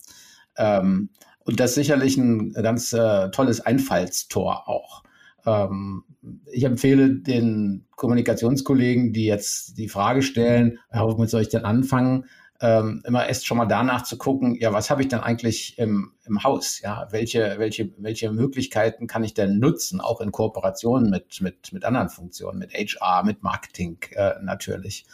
Ähm, 0.57 1.09
und 1.39 1.59
das 1.59 1.71
ist 1.71 1.75
sicherlich 1.75 2.17
ein 2.17 2.53
ganz 2.53 2.93
äh, 2.93 3.29
tolles 3.31 3.61
Einfallstor 3.61 4.67
auch. 4.67 5.03
Ähm, 5.45 6.03
ich 6.51 6.63
empfehle 6.65 7.15
den 7.15 7.85
Kommunikationskollegen, 7.95 9.13
die 9.13 9.25
jetzt 9.25 9.77
die 9.77 9.87
Frage 9.87 10.21
stellen, 10.21 10.79
womit 10.91 11.29
soll 11.29 11.41
ich 11.41 11.49
denn 11.49 11.63
anfangen, 11.63 12.25
ähm, 12.61 13.01
immer 13.05 13.27
erst 13.27 13.47
schon 13.47 13.57
mal 13.57 13.65
danach 13.65 14.03
zu 14.03 14.17
gucken, 14.17 14.55
ja, 14.55 14.73
was 14.73 14.89
habe 14.89 15.01
ich 15.01 15.07
denn 15.07 15.21
eigentlich 15.21 15.77
im, 15.77 16.11
im 16.25 16.43
Haus? 16.43 16.81
Ja, 16.81 17.07
welche, 17.11 17.55
welche, 17.57 17.91
welche 17.97 18.31
Möglichkeiten 18.31 19.07
kann 19.07 19.23
ich 19.23 19.33
denn 19.33 19.59
nutzen, 19.59 20.01
auch 20.01 20.19
in 20.19 20.31
Kooperation 20.31 21.09
mit, 21.09 21.39
mit, 21.41 21.71
mit 21.71 21.85
anderen 21.85 22.09
Funktionen, 22.09 22.59
mit 22.59 22.73
HR, 22.73 23.23
mit 23.23 23.43
Marketing 23.43 23.97
äh, 24.11 24.33
natürlich. 24.41 25.05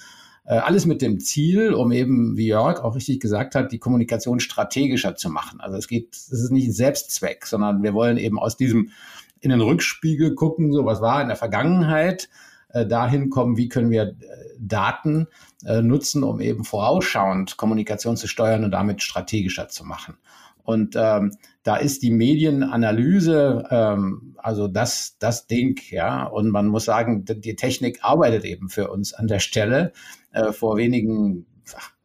Äh, 0.45 0.55
alles 0.55 0.85
mit 0.85 1.01
dem 1.01 1.19
Ziel, 1.19 1.73
um 1.73 1.91
eben, 1.91 2.35
wie 2.37 2.47
Jörg 2.47 2.81
auch 2.81 2.95
richtig 2.95 3.19
gesagt 3.19 3.55
hat, 3.55 3.71
die 3.71 3.79
Kommunikation 3.79 4.39
strategischer 4.39 5.15
zu 5.15 5.29
machen. 5.29 5.61
Also 5.61 5.77
es 5.77 5.87
geht, 5.87 6.15
es 6.15 6.31
ist 6.31 6.51
nicht 6.51 6.67
ein 6.67 6.73
Selbstzweck, 6.73 7.45
sondern 7.45 7.83
wir 7.83 7.93
wollen 7.93 8.17
eben 8.17 8.39
aus 8.39 8.57
diesem 8.57 8.91
in 9.39 9.51
den 9.51 9.61
Rückspiegel 9.61 10.33
gucken, 10.33 10.71
so 10.73 10.85
was 10.85 11.01
war 11.01 11.21
in 11.21 11.27
der 11.27 11.37
Vergangenheit, 11.37 12.29
äh, 12.75 12.85
dahin 12.85 13.29
kommen, 13.29 13.57
wie 13.57 13.69
können 13.69 13.89
wir 13.89 14.03
äh, 14.03 14.15
Daten 14.59 15.27
äh, 15.65 15.81
nutzen, 15.81 16.23
um 16.23 16.41
eben 16.41 16.63
vorausschauend 16.63 17.57
Kommunikation 17.57 18.17
zu 18.17 18.27
steuern 18.27 18.63
und 18.65 18.71
damit 18.71 19.01
strategischer 19.01 19.69
zu 19.69 19.85
machen. 19.85 20.17
Und 20.63 20.95
ähm, 20.97 21.31
da 21.63 21.77
ist 21.77 22.01
die 22.01 22.11
Medienanalyse 22.11 23.67
ähm, 23.69 24.35
also 24.37 24.67
das, 24.67 25.17
das 25.19 25.47
Ding, 25.47 25.79
ja. 25.89 26.25
Und 26.25 26.49
man 26.49 26.67
muss 26.67 26.85
sagen, 26.85 27.23
die 27.25 27.55
Technik 27.55 27.99
arbeitet 28.01 28.43
eben 28.43 28.69
für 28.69 28.91
uns 28.91 29.13
an 29.13 29.27
der 29.27 29.39
Stelle. 29.39 29.93
Äh, 30.31 30.51
vor 30.51 30.75
wenigen, 30.75 31.45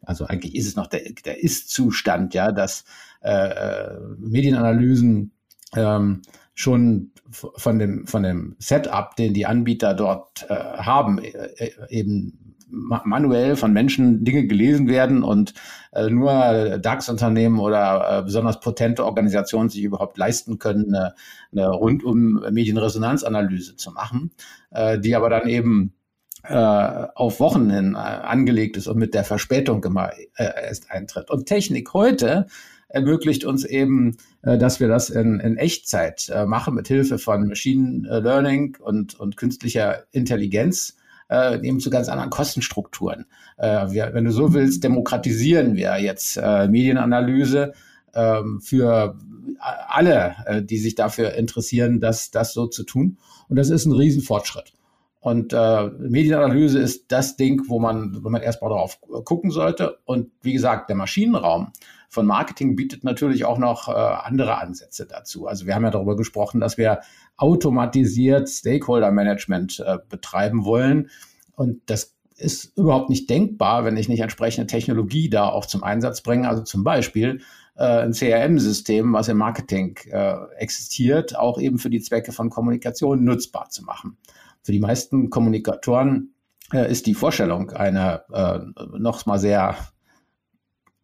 also 0.02 0.26
eigentlich 0.26 0.54
ist 0.54 0.68
es 0.68 0.76
noch 0.76 0.86
der, 0.86 1.00
der 1.24 1.42
Ist-Zustand, 1.42 2.32
ja, 2.34 2.52
dass 2.52 2.84
äh, 3.22 3.94
Medienanalysen 4.18 5.32
ähm, 5.74 6.22
schon 6.60 7.12
von 7.30 7.78
dem, 7.78 8.06
von 8.06 8.22
dem 8.22 8.56
Setup, 8.58 9.16
den 9.16 9.34
die 9.34 9.46
Anbieter 9.46 9.94
dort 9.94 10.46
äh, 10.48 10.54
haben, 10.54 11.18
äh, 11.18 11.30
äh 11.56 11.70
eben 11.88 12.50
manuell 12.72 13.56
von 13.56 13.72
Menschen 13.72 14.24
Dinge 14.24 14.46
gelesen 14.46 14.86
werden 14.88 15.24
und 15.24 15.54
äh, 15.92 16.08
nur 16.08 16.78
DAX-Unternehmen 16.78 17.58
oder 17.58 18.18
äh, 18.18 18.22
besonders 18.22 18.60
potente 18.60 19.04
Organisationen 19.04 19.70
sich 19.70 19.82
überhaupt 19.82 20.18
leisten 20.18 20.58
können, 20.58 20.94
eine, 20.94 21.14
eine 21.50 21.70
rundum 21.70 22.44
Medienresonanzanalyse 22.50 23.76
zu 23.76 23.90
machen, 23.90 24.30
äh, 24.70 25.00
die 25.00 25.16
aber 25.16 25.30
dann 25.30 25.48
eben 25.48 25.94
auf 26.42 27.38
Wochen 27.38 27.68
hin 27.68 27.96
angelegt 27.96 28.78
ist 28.78 28.86
und 28.86 28.96
mit 28.96 29.12
der 29.12 29.24
Verspätung 29.24 29.84
immer 29.84 30.10
erst 30.38 30.90
eintritt. 30.90 31.30
Und 31.30 31.44
Technik 31.44 31.92
heute 31.92 32.46
ermöglicht 32.90 33.44
uns 33.44 33.64
eben, 33.64 34.16
äh, 34.42 34.58
dass 34.58 34.80
wir 34.80 34.88
das 34.88 35.10
in, 35.10 35.40
in 35.40 35.56
Echtzeit 35.56 36.28
äh, 36.28 36.44
machen 36.44 36.74
mit 36.74 36.88
Hilfe 36.88 37.18
von 37.18 37.48
Machine 37.48 38.20
Learning 38.20 38.76
und, 38.80 39.18
und 39.18 39.36
künstlicher 39.36 40.04
Intelligenz 40.12 40.96
äh, 41.30 41.66
eben 41.66 41.80
zu 41.80 41.90
ganz 41.90 42.08
anderen 42.08 42.30
Kostenstrukturen. 42.30 43.26
Äh, 43.56 43.90
wir, 43.90 44.10
wenn 44.12 44.24
du 44.24 44.32
so 44.32 44.52
willst, 44.52 44.84
demokratisieren 44.84 45.76
wir 45.76 45.98
jetzt 45.98 46.36
äh, 46.36 46.68
Medienanalyse 46.68 47.72
äh, 48.12 48.42
für 48.60 49.16
alle, 49.60 50.34
äh, 50.46 50.62
die 50.62 50.78
sich 50.78 50.94
dafür 50.94 51.34
interessieren, 51.34 52.00
das, 52.00 52.30
das 52.30 52.52
so 52.52 52.66
zu 52.66 52.84
tun. 52.84 53.18
Und 53.48 53.56
das 53.56 53.70
ist 53.70 53.86
ein 53.86 53.92
Riesenfortschritt. 53.92 54.72
Und 55.20 55.52
äh, 55.52 55.86
Medienanalyse 55.98 56.78
ist 56.78 57.12
das 57.12 57.36
Ding, 57.36 57.62
wo 57.68 57.78
man, 57.78 58.24
wo 58.24 58.30
man 58.30 58.40
erstmal 58.40 58.70
darauf 58.70 58.98
gucken 59.24 59.50
sollte. 59.50 59.98
Und 60.06 60.30
wie 60.40 60.54
gesagt, 60.54 60.88
der 60.88 60.96
Maschinenraum 60.96 61.72
von 62.08 62.26
Marketing 62.26 62.74
bietet 62.74 63.04
natürlich 63.04 63.44
auch 63.44 63.58
noch 63.58 63.88
äh, 63.88 63.92
andere 63.92 64.58
Ansätze 64.58 65.06
dazu. 65.06 65.46
Also 65.46 65.66
wir 65.66 65.74
haben 65.74 65.84
ja 65.84 65.90
darüber 65.90 66.16
gesprochen, 66.16 66.58
dass 66.58 66.78
wir 66.78 67.00
automatisiert 67.36 68.48
Stakeholder 68.48 69.12
Management 69.12 69.84
äh, 69.86 69.98
betreiben 70.08 70.64
wollen. 70.64 71.10
Und 71.54 71.82
das 71.86 72.16
ist 72.36 72.76
überhaupt 72.78 73.10
nicht 73.10 73.28
denkbar, 73.28 73.84
wenn 73.84 73.98
ich 73.98 74.08
nicht 74.08 74.20
entsprechende 74.20 74.66
Technologie 74.66 75.28
da 75.28 75.50
auch 75.50 75.66
zum 75.66 75.84
Einsatz 75.84 76.22
bringe. 76.22 76.48
Also 76.48 76.62
zum 76.62 76.82
Beispiel 76.82 77.42
äh, 77.76 77.84
ein 77.84 78.12
CRM-System, 78.12 79.12
was 79.12 79.28
im 79.28 79.36
Marketing 79.36 79.98
äh, 80.10 80.34
existiert, 80.56 81.38
auch 81.38 81.60
eben 81.60 81.78
für 81.78 81.90
die 81.90 82.00
Zwecke 82.00 82.32
von 82.32 82.48
Kommunikation 82.48 83.22
nutzbar 83.22 83.68
zu 83.68 83.84
machen. 83.84 84.16
Für 84.62 84.72
die 84.72 84.80
meisten 84.80 85.30
Kommunikatoren 85.30 86.34
äh, 86.72 86.90
ist 86.90 87.06
die 87.06 87.14
Vorstellung 87.14 87.70
einer 87.70 88.24
äh, 88.32 88.60
noch 88.98 89.26
mal 89.26 89.38
sehr 89.38 89.76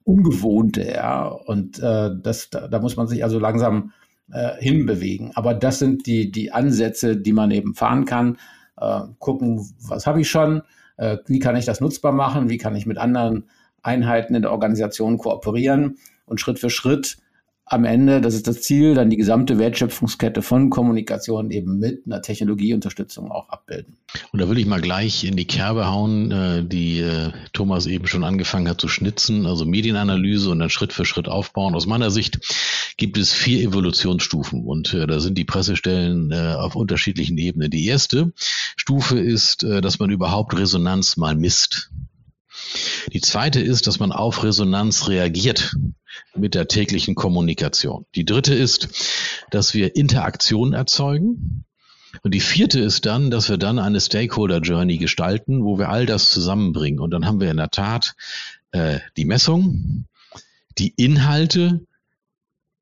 ungewohnte, 0.05 0.89
ja. 0.89 1.27
Und 1.27 1.79
äh, 1.81 2.11
das, 2.23 2.51
da, 2.51 2.69
da, 2.69 2.79
muss 2.79 2.97
man 2.97 3.09
sich 3.09 3.25
also 3.25 3.39
langsam 3.39 3.93
äh, 4.31 4.57
hinbewegen. 4.59 5.33
Aber 5.35 5.55
das 5.55 5.79
sind 5.79 6.07
die, 6.07 6.31
die 6.31 6.53
Ansätze, 6.53 7.17
die 7.17 7.33
man 7.33 7.51
eben 7.51 7.75
fahren 7.75 8.05
kann. 8.05 8.39
Äh, 8.79 9.01
gucken, 9.19 9.69
was 9.81 10.07
habe 10.07 10.21
ich 10.21 10.31
schon, 10.31 10.63
äh, 10.97 11.19
wie 11.27 11.39
kann 11.39 11.57
ich 11.57 11.65
das 11.65 11.81
nutzbar 11.81 12.13
machen, 12.13 12.49
wie 12.49 12.59
kann 12.59 12.77
ich 12.77 12.87
mit 12.87 12.99
anderen 12.99 13.49
Einheiten 13.83 14.35
in 14.35 14.43
der 14.43 14.53
Organisation 14.53 15.19
kooperieren 15.19 15.99
und 16.27 16.41
Schritt 16.41 16.59
für 16.59 16.71
Schritt 16.71 17.19
am 17.69 17.85
Ende, 17.85 18.21
das 18.21 18.35
ist 18.35 18.47
das 18.47 18.63
Ziel, 18.63 18.95
dann 18.95 19.11
die 19.11 19.17
gesamte 19.17 19.59
Wertschöpfungskette 19.59 20.41
von 20.41 20.71
Kommunikation 20.71 21.51
eben 21.51 21.81
mit 21.81 22.07
einer 22.07 22.23
Technologieunterstützung 22.23 23.33
auch 23.33 23.49
abbilden. 23.49 23.97
Und 24.33 24.41
da 24.41 24.49
will 24.49 24.59
ich 24.59 24.67
mal 24.67 24.81
gleich 24.81 25.25
in 25.25 25.35
die 25.35 25.49
Kerbe 25.49 25.89
hauen, 25.89 26.31
äh, 26.31 26.65
die 26.65 27.01
äh, 27.01 27.33
Thomas 27.53 27.87
eben 27.87 28.07
schon 28.07 28.23
angefangen 28.23 28.69
hat 28.69 28.81
zu 28.81 28.87
schnitzen, 28.87 29.47
also 29.47 29.65
Medienanalyse 29.65 30.51
und 30.51 30.61
dann 30.61 30.71
Schritt 30.71 30.93
für 30.93 31.05
Schritt 31.05 31.27
aufbauen. 31.27 31.75
Aus 31.75 31.87
meiner 31.87 32.13
Sicht 32.13 32.39
gibt 32.99 33.19
es 33.19 33.33
vier 33.33 33.63
Evolutionsstufen 33.63 34.65
und 34.65 34.95
äh, 34.95 35.09
da 35.09 35.19
sind 35.19 35.37
die 35.37 35.45
Pressestellen 35.45 36.33
auf 36.33 36.77
unterschiedlichen 36.77 37.37
Ebenen. 37.37 37.71
Die 37.71 37.87
erste 37.87 38.33
Stufe 38.77 39.19
ist, 39.19 39.63
dass 39.63 39.99
man 39.99 40.11
überhaupt 40.11 40.57
Resonanz 40.57 41.17
mal 41.17 41.35
misst. 41.35 41.91
Die 43.13 43.21
zweite 43.21 43.61
ist, 43.61 43.87
dass 43.87 43.99
man 43.99 44.13
auf 44.13 44.45
Resonanz 44.45 45.09
reagiert 45.09 45.75
mit 46.35 46.55
der 46.55 46.69
täglichen 46.69 47.15
Kommunikation. 47.15 48.07
Die 48.15 48.25
dritte 48.25 48.55
ist, 48.55 48.89
dass 49.51 49.75
wir 49.75 49.97
Interaktion 49.97 50.73
erzeugen. 50.73 51.65
Und 52.23 52.33
die 52.33 52.41
vierte 52.41 52.81
ist 52.81 53.07
dann, 53.07 53.31
dass 53.31 53.49
wir 53.49 53.59
dann 53.59 53.79
eine 53.79 54.01
Stakeholder 54.01 54.61
Journey 54.61 54.99
gestalten, 54.99 55.65
wo 55.65 55.79
wir 55.79 55.91
all 55.91 56.07
das 56.07 56.31
zusammenbringen. 56.31 57.01
Und 57.01 57.11
dann 57.11 57.27
haben 57.27 57.41
wir 57.41 57.51
in 57.51 57.59
der 57.59 57.71
Tat 57.71 58.15
äh, 58.73 59.01
die 59.17 59.25
Messung, 59.25 60.07
die 60.79 60.95
Inhalte 60.97 61.81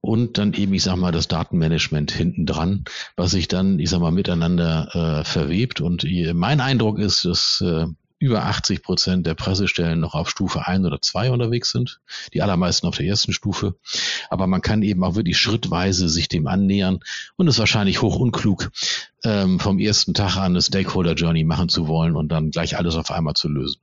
und 0.01 0.37
dann 0.37 0.53
eben, 0.53 0.75
ich 0.75 0.83
sag 0.83 0.97
mal, 0.97 1.13
das 1.13 1.29
Datenmanagement 1.29 2.13
hinten 2.13 2.45
dran, 2.45 2.85
was 3.17 3.31
sich 3.31 3.49
dann, 3.49 3.79
ich 3.79 3.89
sag 3.89 4.01
mal, 4.01 4.13
miteinander 4.13 5.21
äh, 5.21 5.25
verwebt. 5.25 5.81
Und 5.81 6.07
mein 6.35 6.61
Eindruck 6.61 6.99
ist, 6.99 7.25
dass 7.25 7.63
äh, 7.65 7.87
über 8.19 8.45
80 8.45 8.83
Prozent 8.83 9.27
der 9.27 9.35
Pressestellen 9.35 10.01
noch 10.01 10.15
auf 10.15 10.31
Stufe 10.31 10.67
1 10.67 10.87
oder 10.87 11.01
2 11.01 11.31
unterwegs 11.31 11.71
sind, 11.71 12.01
die 12.33 12.43
allermeisten 12.43 12.87
auf 12.87 12.97
der 12.97 13.07
ersten 13.07 13.33
Stufe. 13.33 13.75
Aber 14.31 14.47
man 14.47 14.63
kann 14.63 14.83
eben 14.83 15.05
auch 15.05 15.15
wirklich 15.15 15.39
schrittweise 15.39 16.09
sich 16.09 16.29
dem 16.29 16.47
annähern 16.47 17.01
und 17.37 17.49
es 17.49 17.57
ist 17.57 17.59
wahrscheinlich 17.61 18.03
hoch 18.03 18.17
unklug, 18.17 18.71
ähm, 19.25 19.61
vom 19.61 19.79
ersten 19.79 20.15
Tag 20.15 20.37
an 20.37 20.53
eine 20.53 20.63
Stakeholder 20.63 21.15
Journey 21.15 21.45
machen 21.45 21.69
zu 21.69 21.89
wollen 21.89 22.17
und 22.17 22.29
dann 22.29 22.51
gleich 22.51 22.77
alles 22.79 22.97
auf 22.97 23.11
einmal 23.11 23.35
zu 23.35 23.49
lösen. 23.49 23.79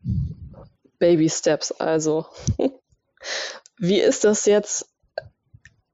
Baby 0.98 1.30
Steps 1.30 1.72
also. 1.72 2.26
Wie 3.78 4.00
ist 4.00 4.24
das 4.24 4.46
jetzt 4.46 4.88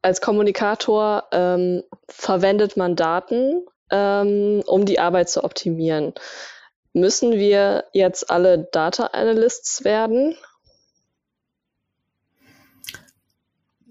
als 0.02 0.22
Kommunikator? 0.22 1.24
Ähm, 1.32 1.84
verwendet 2.10 2.78
man 2.78 2.96
Daten, 2.96 3.66
ähm, 3.90 4.62
um 4.66 4.86
die 4.86 5.00
Arbeit 5.00 5.30
zu 5.30 5.44
optimieren? 5.44 6.14
Müssen 6.98 7.34
wir 7.34 7.86
jetzt 7.94 8.32
alle 8.32 8.68
Data 8.72 9.08
Analysts 9.14 9.84
werden? 9.84 10.36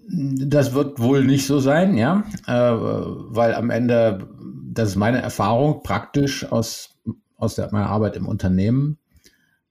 Das 0.09 0.73
wird 0.73 0.99
wohl 0.99 1.23
nicht 1.23 1.45
so 1.45 1.59
sein, 1.59 1.97
ja, 1.97 2.25
äh, 2.47 2.51
weil 2.51 3.55
am 3.55 3.69
Ende, 3.69 4.27
das 4.73 4.89
ist 4.89 4.95
meine 4.97 5.21
Erfahrung 5.21 5.83
praktisch 5.83 6.51
aus, 6.51 6.97
aus 7.37 7.55
der, 7.55 7.71
meiner 7.71 7.89
Arbeit 7.89 8.17
im 8.17 8.27
Unternehmen, 8.27 8.97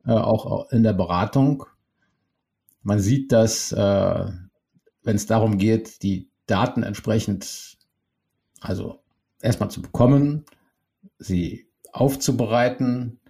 äh, 0.06 0.12
auch 0.12 0.70
in 0.70 0.82
der 0.82 0.94
Beratung. 0.94 1.66
Man 2.82 3.00
sieht, 3.00 3.32
dass, 3.32 3.70
äh, 3.72 4.24
wenn 5.02 5.16
es 5.16 5.26
darum 5.26 5.58
geht, 5.58 6.02
die 6.02 6.30
Daten 6.46 6.82
entsprechend, 6.82 7.76
also 8.60 9.00
erstmal 9.42 9.70
zu 9.70 9.82
bekommen, 9.82 10.46
sie 11.18 11.68
aufzubereiten, 11.92 13.20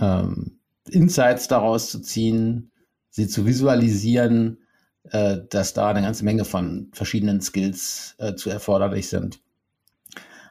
ähm, 0.00 0.58
Insights 0.88 1.48
daraus 1.48 1.90
zu 1.90 2.00
ziehen, 2.00 2.72
sie 3.10 3.28
zu 3.28 3.46
visualisieren, 3.46 4.58
äh, 5.04 5.38
dass 5.48 5.74
da 5.74 5.88
eine 5.88 6.02
ganze 6.02 6.24
Menge 6.24 6.44
von 6.44 6.88
verschiedenen 6.92 7.40
Skills 7.40 8.14
äh, 8.18 8.34
zu 8.34 8.50
erforderlich 8.50 9.08
sind. 9.08 9.40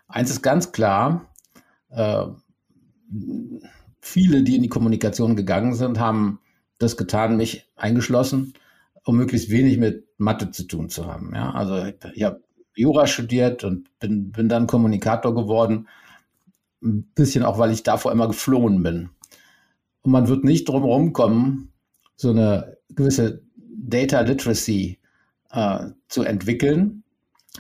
Eins 0.08 0.30
ist 0.30 0.42
ganz 0.42 0.72
klar, 0.72 1.34
äh, 1.90 2.26
viele, 4.02 4.44
die 4.44 4.56
in 4.56 4.64
die 4.64 4.70
Kommunikation 4.70 5.36
gegangen 5.36 5.74
sind, 5.74 6.00
haben 6.00 6.40
das 6.78 6.98
getan, 6.98 7.38
mich 7.38 7.70
eingeschlossen, 7.76 8.54
um 9.04 9.18
möglichst 9.18 9.50
wenig 9.50 9.78
mit 9.78 10.08
Mathe 10.18 10.52
zu 10.52 10.64
tun 10.64 10.90
zu 10.90 11.06
haben. 11.06 11.34
Ja? 11.34 11.52
Also 11.52 11.92
ich 12.14 12.24
habe 12.24 12.42
Jura 12.76 13.08
studiert 13.08 13.64
und 13.64 14.00
bin, 14.00 14.32
bin 14.32 14.48
dann 14.48 14.68
Kommunikator 14.68 15.36
geworden, 15.36 15.88
ein 16.82 17.04
bisschen 17.14 17.44
auch, 17.44 17.58
weil 17.58 17.72
ich 17.72 17.84
davor 17.84 18.12
immer 18.12 18.28
geflohen 18.28 18.82
bin. 18.84 19.10
Und 20.02 20.12
man 20.12 20.28
wird 20.28 20.44
nicht 20.44 20.70
drum 20.70 20.84
herum 20.84 21.14
kommen, 21.14 21.74
so 22.16 22.30
eine 22.32 22.78
gewisse 22.90 23.42
Data 23.58 24.22
Literacy 24.22 25.00
äh, 25.52 25.88
zu 26.08 26.24
entwickeln, 26.24 27.04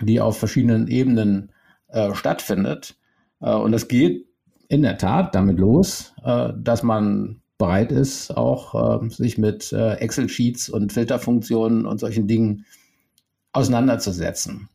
die 0.02 0.22
auf 0.22 0.38
verschiedenen 0.38 0.88
Ebenen 0.88 1.52
äh, 1.88 2.14
stattfindet. 2.14 2.98
Äh, 3.42 3.54
und 3.54 3.72
das 3.72 3.88
geht 3.88 4.28
in 4.68 4.84
der 4.84 4.98
Tat 4.98 5.34
damit 5.36 5.60
los, 5.60 6.14
äh, 6.24 6.54
dass 6.58 6.84
man 6.84 7.42
bereit 7.58 7.92
ist, 7.92 8.36
auch 8.36 9.04
äh, 9.04 9.10
sich 9.10 9.38
mit 9.38 9.72
äh, 9.74 9.96
Excel-Sheets 9.96 10.70
und 10.70 10.94
Filterfunktionen 10.94 11.86
und 11.86 12.00
solchen 12.00 12.28
Dingen 12.28 12.66
auseinanderzusetzen. 13.52 14.70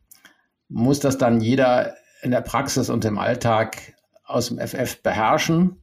Muss 0.68 1.00
das 1.00 1.16
dann 1.16 1.40
jeder 1.40 1.94
in 2.22 2.30
der 2.30 2.40
Praxis 2.40 2.90
und 2.90 3.04
im 3.04 3.18
Alltag 3.18 3.94
aus 4.24 4.48
dem 4.48 4.58
FF 4.58 5.02
beherrschen? 5.02 5.82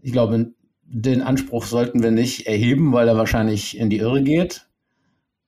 Ich 0.00 0.12
glaube, 0.12 0.52
den 0.88 1.22
Anspruch 1.22 1.64
sollten 1.64 2.02
wir 2.02 2.10
nicht 2.10 2.46
erheben, 2.46 2.92
weil 2.92 3.08
er 3.08 3.16
wahrscheinlich 3.16 3.76
in 3.76 3.90
die 3.90 3.98
Irre 3.98 4.22
geht. 4.22 4.68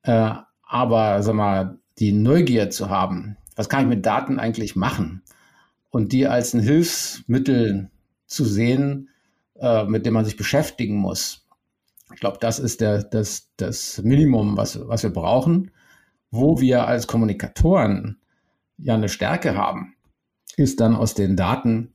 Äh, 0.02 0.32
aber 0.62 1.22
sag 1.22 1.34
mal, 1.34 1.78
die 1.98 2.12
Neugier 2.12 2.70
zu 2.70 2.90
haben, 2.90 3.36
was 3.56 3.68
kann 3.68 3.82
ich 3.82 3.88
mit 3.88 4.06
Daten 4.06 4.38
eigentlich 4.38 4.76
machen? 4.76 5.22
Und 5.90 6.12
die 6.12 6.26
als 6.26 6.54
ein 6.54 6.60
Hilfsmittel 6.60 7.90
zu 8.26 8.44
sehen, 8.44 9.10
äh, 9.58 9.84
mit 9.84 10.06
dem 10.06 10.14
man 10.14 10.24
sich 10.24 10.36
beschäftigen 10.36 10.96
muss. 10.96 11.46
Ich 12.12 12.20
glaube, 12.20 12.38
das 12.40 12.58
ist 12.58 12.80
der, 12.80 13.02
das, 13.02 13.48
das 13.56 14.02
Minimum, 14.02 14.56
was, 14.56 14.86
was 14.88 15.02
wir 15.02 15.10
brauchen. 15.10 15.70
Wo 16.30 16.60
wir 16.60 16.86
als 16.86 17.06
Kommunikatoren 17.06 18.18
ja 18.76 18.94
eine 18.94 19.08
Stärke 19.08 19.56
haben, 19.56 19.94
ist 20.56 20.80
dann 20.80 20.94
aus 20.94 21.14
den 21.14 21.36
Daten 21.36 21.94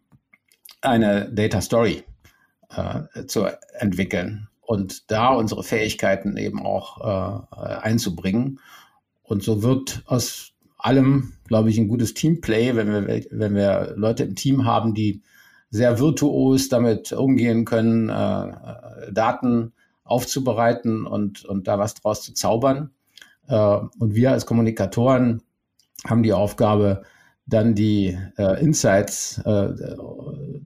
eine 0.81 1.31
Data 1.31 1.61
Story 1.61 2.03
äh, 2.75 3.25
zu 3.25 3.45
entwickeln 3.73 4.47
und 4.61 5.11
da 5.11 5.29
unsere 5.29 5.63
Fähigkeiten 5.63 6.37
eben 6.37 6.65
auch 6.65 7.45
äh, 7.51 7.65
einzubringen. 7.65 8.59
Und 9.23 9.43
so 9.43 9.63
wird 9.63 10.03
aus 10.05 10.53
allem, 10.77 11.33
glaube 11.47 11.69
ich, 11.69 11.77
ein 11.77 11.87
gutes 11.87 12.13
Teamplay, 12.13 12.75
wenn 12.75 12.91
wir, 12.91 13.25
wenn 13.31 13.55
wir 13.55 13.93
Leute 13.95 14.23
im 14.23 14.35
Team 14.35 14.65
haben, 14.65 14.93
die 14.93 15.21
sehr 15.69 15.99
virtuos 15.99 16.69
damit 16.69 17.13
umgehen 17.13 17.65
können, 17.65 18.09
äh, 18.09 19.11
Daten 19.11 19.73
aufzubereiten 20.03 21.05
und, 21.05 21.45
und 21.45 21.67
da 21.67 21.79
was 21.79 21.95
draus 21.95 22.21
zu 22.21 22.33
zaubern. 22.33 22.91
Äh, 23.47 23.79
und 23.99 24.15
wir 24.15 24.31
als 24.31 24.45
Kommunikatoren 24.45 25.41
haben 26.05 26.23
die 26.23 26.33
Aufgabe, 26.33 27.03
dann 27.45 27.75
die 27.75 28.17
äh, 28.37 28.61
Insights 28.61 29.39
äh, 29.45 29.69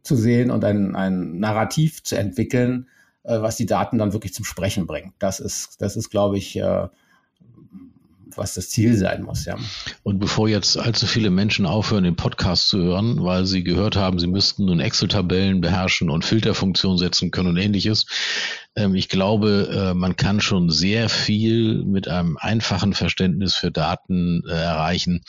zu 0.03 0.15
sehen 0.15 0.51
und 0.51 0.63
ein, 0.63 0.95
ein 0.95 1.39
Narrativ 1.39 2.03
zu 2.03 2.17
entwickeln, 2.17 2.87
äh, 3.23 3.41
was 3.41 3.55
die 3.55 3.65
Daten 3.65 3.97
dann 3.97 4.13
wirklich 4.13 4.33
zum 4.33 4.45
Sprechen 4.45 4.87
bringt. 4.87 5.13
Das 5.19 5.39
ist, 5.39 5.81
das 5.81 5.95
ist, 5.95 6.09
glaube 6.09 6.37
ich, 6.37 6.55
äh, 6.57 6.87
was 8.37 8.53
das 8.53 8.69
Ziel 8.69 8.95
sein 8.95 9.23
muss, 9.23 9.45
ja. 9.45 9.57
Und 10.03 10.19
bevor 10.19 10.47
jetzt 10.47 10.77
allzu 10.77 11.07
viele 11.07 11.29
Menschen 11.29 11.65
aufhören, 11.65 12.03
den 12.03 12.15
Podcast 12.15 12.69
zu 12.69 12.77
hören, 12.77 13.23
weil 13.23 13.45
sie 13.45 13.63
gehört 13.63 13.95
haben, 13.95 14.19
sie 14.19 14.27
müssten 14.27 14.65
nun 14.65 14.79
Excel-Tabellen 14.79 15.61
beherrschen 15.61 16.09
und 16.09 16.23
Filterfunktionen 16.23 16.97
setzen 16.97 17.31
können 17.31 17.49
und 17.49 17.57
ähnliches, 17.57 18.05
ich 18.93 19.09
glaube, 19.09 19.69
äh, 19.71 19.93
man 19.95 20.15
kann 20.15 20.39
schon 20.39 20.69
sehr 20.69 21.09
viel 21.09 21.83
mit 21.83 22.07
einem 22.07 22.37
einfachen 22.37 22.93
Verständnis 22.93 23.55
für 23.55 23.71
Daten 23.71 24.43
äh, 24.47 24.51
erreichen, 24.51 25.23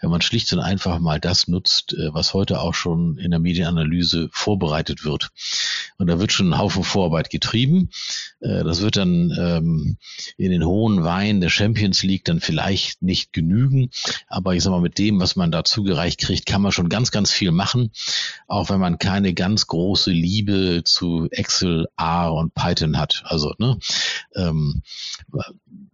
wenn 0.00 0.08
man 0.08 0.22
schlicht 0.22 0.50
und 0.54 0.60
einfach 0.60 0.98
mal 1.00 1.20
das 1.20 1.46
nutzt, 1.46 1.92
äh, 1.92 2.14
was 2.14 2.32
heute 2.32 2.60
auch 2.60 2.72
schon 2.72 3.18
in 3.18 3.30
der 3.30 3.40
Medienanalyse 3.40 4.30
vorbereitet 4.32 5.04
wird. 5.04 5.32
Und 5.98 6.06
da 6.06 6.18
wird 6.18 6.32
schon 6.32 6.50
ein 6.50 6.58
Haufen 6.58 6.82
Vorarbeit 6.82 7.30
getrieben. 7.30 7.90
Das 8.40 8.80
wird 8.80 8.96
dann 8.96 9.32
ähm, 9.38 9.96
in 10.36 10.50
den 10.50 10.64
hohen 10.64 11.04
Weinen 11.04 11.40
der 11.40 11.50
Champions 11.50 12.02
League 12.02 12.24
dann 12.24 12.40
vielleicht 12.40 13.00
nicht 13.00 13.32
genügen. 13.32 13.90
Aber 14.26 14.54
ich 14.54 14.62
sag 14.62 14.70
mal, 14.72 14.80
mit 14.80 14.98
dem, 14.98 15.20
was 15.20 15.36
man 15.36 15.52
da 15.52 15.64
zugereicht 15.64 16.20
kriegt, 16.20 16.46
kann 16.46 16.60
man 16.60 16.72
schon 16.72 16.88
ganz, 16.88 17.10
ganz 17.10 17.30
viel 17.30 17.52
machen. 17.52 17.92
Auch 18.48 18.70
wenn 18.70 18.80
man 18.80 18.98
keine 18.98 19.34
ganz 19.34 19.68
große 19.68 20.10
Liebe 20.10 20.82
zu 20.84 21.28
Excel, 21.30 21.86
R 21.96 22.34
und 22.34 22.54
Python 22.54 22.93
hat. 22.98 23.22
Also, 23.26 23.54
ne, 23.58 23.78
ähm, 24.34 24.82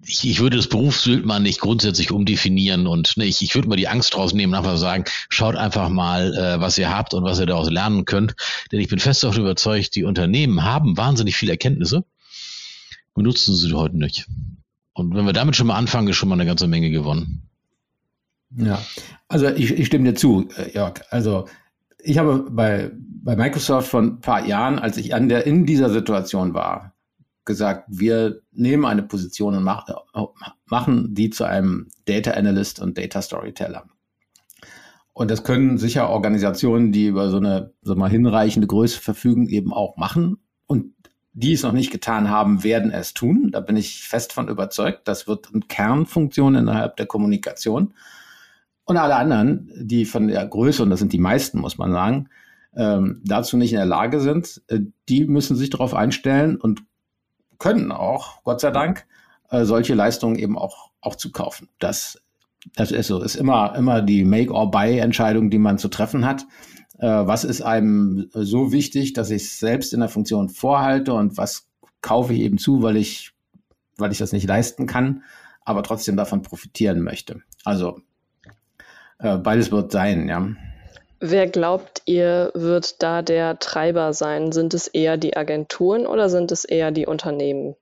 ich, 0.06 0.28
ich 0.28 0.40
würde 0.40 0.56
das 0.56 0.68
Berufsbild 0.68 1.24
mal 1.24 1.40
nicht 1.40 1.60
grundsätzlich 1.60 2.10
umdefinieren 2.10 2.86
und 2.86 3.16
ne, 3.16 3.24
ich, 3.24 3.42
ich 3.42 3.54
würde 3.54 3.68
mal 3.68 3.76
die 3.76 3.88
Angst 3.88 4.16
rausnehmen, 4.16 4.54
einfach 4.54 4.76
sagen, 4.76 5.04
schaut 5.28 5.56
einfach 5.56 5.88
mal, 5.88 6.34
äh, 6.34 6.60
was 6.60 6.78
ihr 6.78 6.90
habt 6.94 7.14
und 7.14 7.24
was 7.24 7.38
ihr 7.38 7.46
daraus 7.46 7.70
lernen 7.70 8.04
könnt. 8.04 8.34
Denn 8.72 8.80
ich 8.80 8.88
bin 8.88 8.98
fest 8.98 9.22
davon 9.22 9.42
überzeugt, 9.42 9.94
die 9.94 10.04
Unternehmen 10.04 10.64
haben 10.64 10.96
wahnsinnig 10.96 11.36
viele 11.36 11.52
Erkenntnisse, 11.52 12.04
benutzen 13.14 13.54
sie 13.54 13.72
heute 13.72 13.98
nicht. 13.98 14.26
Und 14.92 15.14
wenn 15.14 15.26
wir 15.26 15.32
damit 15.32 15.56
schon 15.56 15.66
mal 15.66 15.76
anfangen, 15.76 16.08
ist 16.08 16.16
schon 16.16 16.28
mal 16.28 16.34
eine 16.34 16.46
ganze 16.46 16.66
Menge 16.66 16.90
gewonnen. 16.90 17.48
Ja, 18.56 18.82
also 19.28 19.48
ich, 19.48 19.70
ich 19.70 19.86
stimme 19.86 20.10
dir 20.10 20.14
zu, 20.14 20.48
äh, 20.56 20.74
Jörg. 20.74 21.02
Also 21.10 21.46
ich 22.02 22.18
habe 22.18 22.50
bei, 22.50 22.90
bei 22.94 23.36
Microsoft 23.36 23.88
vor 23.88 24.02
ein 24.02 24.20
paar 24.20 24.46
Jahren, 24.46 24.78
als 24.78 24.96
ich 24.96 25.14
an 25.14 25.28
der, 25.28 25.46
in 25.46 25.66
dieser 25.66 25.90
Situation 25.90 26.54
war, 26.54 26.94
gesagt, 27.44 27.86
wir 27.88 28.42
nehmen 28.52 28.84
eine 28.84 29.02
Position 29.02 29.56
und 29.56 29.64
mach, 29.64 29.86
machen 30.66 31.14
die 31.14 31.30
zu 31.30 31.44
einem 31.44 31.88
Data 32.04 32.32
Analyst 32.32 32.80
und 32.80 32.96
Data 32.96 33.22
Storyteller. 33.22 33.86
Und 35.12 35.30
das 35.30 35.44
können 35.44 35.76
sicher 35.76 36.08
Organisationen, 36.08 36.92
die 36.92 37.06
über 37.06 37.28
so 37.30 37.38
eine 37.38 37.74
so 37.82 37.94
mal 37.94 38.10
hinreichende 38.10 38.66
Größe 38.66 39.00
verfügen, 39.00 39.48
eben 39.48 39.72
auch 39.72 39.96
machen. 39.96 40.38
Und 40.66 40.94
die 41.32 41.52
es 41.52 41.62
noch 41.62 41.72
nicht 41.72 41.90
getan 41.90 42.30
haben, 42.30 42.64
werden 42.64 42.90
es 42.90 43.14
tun. 43.14 43.50
Da 43.52 43.60
bin 43.60 43.76
ich 43.76 44.02
fest 44.02 44.32
von 44.32 44.48
überzeugt. 44.48 45.06
Das 45.08 45.26
wird 45.26 45.48
eine 45.52 45.62
Kernfunktion 45.62 46.54
innerhalb 46.54 46.96
der 46.96 47.06
Kommunikation. 47.06 47.94
Und 48.90 48.96
alle 48.96 49.14
anderen, 49.14 49.70
die 49.76 50.05
von 50.05 50.26
der 50.26 50.44
Größe, 50.44 50.83
und 50.83 50.90
das 50.90 50.98
sind 50.98 51.12
die 51.12 51.20
meisten, 51.20 51.61
muss 51.61 51.79
man 51.79 51.92
sagen, 51.92 52.29
ähm, 52.74 53.22
dazu 53.24 53.57
nicht 53.57 53.70
in 53.70 53.76
der 53.76 53.87
Lage 53.87 54.18
sind, 54.18 54.62
äh, 54.66 54.81
die 55.09 55.26
müssen 55.26 55.55
sich 55.55 55.70
darauf 55.70 55.94
einstellen 55.94 56.57
und 56.57 56.83
können 57.61 57.92
auch, 57.92 58.42
Gott 58.42 58.61
sei 58.61 58.72
Dank, 58.72 59.07
äh, 59.50 59.64
solche 59.64 59.94
Leistungen 59.94 60.35
eben 60.35 60.59
auch, 60.59 60.90
auch 61.03 61.14
zu 61.14 61.31
kaufen. 61.31 61.68
Das, 61.79 62.20
das 62.74 62.90
ist 62.90 63.07
so, 63.07 63.22
ist 63.22 63.37
immer, 63.37 63.76
immer 63.76 64.03
die 64.03 64.24
Make-or-Buy-Entscheidung, 64.24 65.50
die 65.50 65.59
man 65.59 65.79
zu 65.79 65.87
treffen 65.87 66.26
hat. 66.26 66.48
Äh, 66.98 67.07
was 67.07 67.44
ist 67.44 67.62
einem 67.62 68.29
so 68.35 68.72
wichtig, 68.72 69.12
dass 69.12 69.31
ich 69.31 69.44
es 69.44 69.61
selbst 69.61 69.94
in 69.94 70.00
der 70.00 70.09
Funktion 70.09 70.48
vorhalte 70.48 71.12
und 71.12 71.37
was 71.37 71.68
kaufe 72.00 72.35
ich 72.35 72.40
eben 72.40 72.59
zu, 72.59 72.83
weil 72.83 72.96
ich, 72.96 73.35
weil 73.98 74.11
ich 74.11 74.18
das 74.18 74.33
nicht 74.33 74.48
leisten 74.48 74.88
kann, 74.88 75.22
aber 75.64 75.85
trotzdem 75.85 76.16
davon 76.16 76.42
profitieren 76.42 77.03
möchte. 77.03 77.42
Also 77.64 78.00
beides 79.20 79.70
wird 79.70 79.92
sein, 79.92 80.28
ja. 80.28 80.48
Wer 81.20 81.48
glaubt 81.48 82.02
ihr, 82.06 82.50
wird 82.54 83.02
da 83.02 83.20
der 83.20 83.59
Treiber 83.59 84.14
sein? 84.14 84.52
Sind 84.52 84.72
es 84.72 84.88
eher 84.88 85.18
die 85.18 85.37
Agenturen 85.37 86.06
oder 86.06 86.30
sind 86.30 86.50
es 86.50 86.64
eher 86.64 86.92
die 86.92 87.06
Unternehmen? 87.06 87.74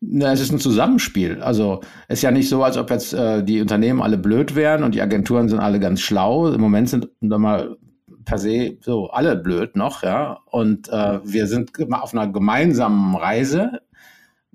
Na, 0.00 0.32
es 0.32 0.40
ist 0.40 0.50
ein 0.50 0.58
Zusammenspiel. 0.58 1.42
Also 1.42 1.82
es 2.08 2.18
ist 2.18 2.22
ja 2.22 2.30
nicht 2.30 2.48
so, 2.48 2.64
als 2.64 2.78
ob 2.78 2.90
jetzt 2.90 3.12
äh, 3.12 3.44
die 3.44 3.60
Unternehmen 3.60 4.00
alle 4.00 4.16
blöd 4.16 4.56
wären 4.56 4.82
und 4.82 4.94
die 4.94 5.02
Agenturen 5.02 5.48
sind 5.48 5.60
alle 5.60 5.78
ganz 5.78 6.00
schlau. 6.00 6.48
Im 6.48 6.60
Moment 6.60 6.88
sind 6.88 7.08
da 7.20 7.38
mal 7.38 7.76
per 8.24 8.38
se 8.38 8.78
so 8.80 9.10
alle 9.10 9.36
blöd 9.36 9.76
noch, 9.76 10.02
ja. 10.02 10.38
Und 10.46 10.88
äh, 10.88 11.20
wir 11.22 11.46
sind 11.46 11.70
auf 11.92 12.14
einer 12.14 12.26
gemeinsamen 12.32 13.14
Reise, 13.14 13.82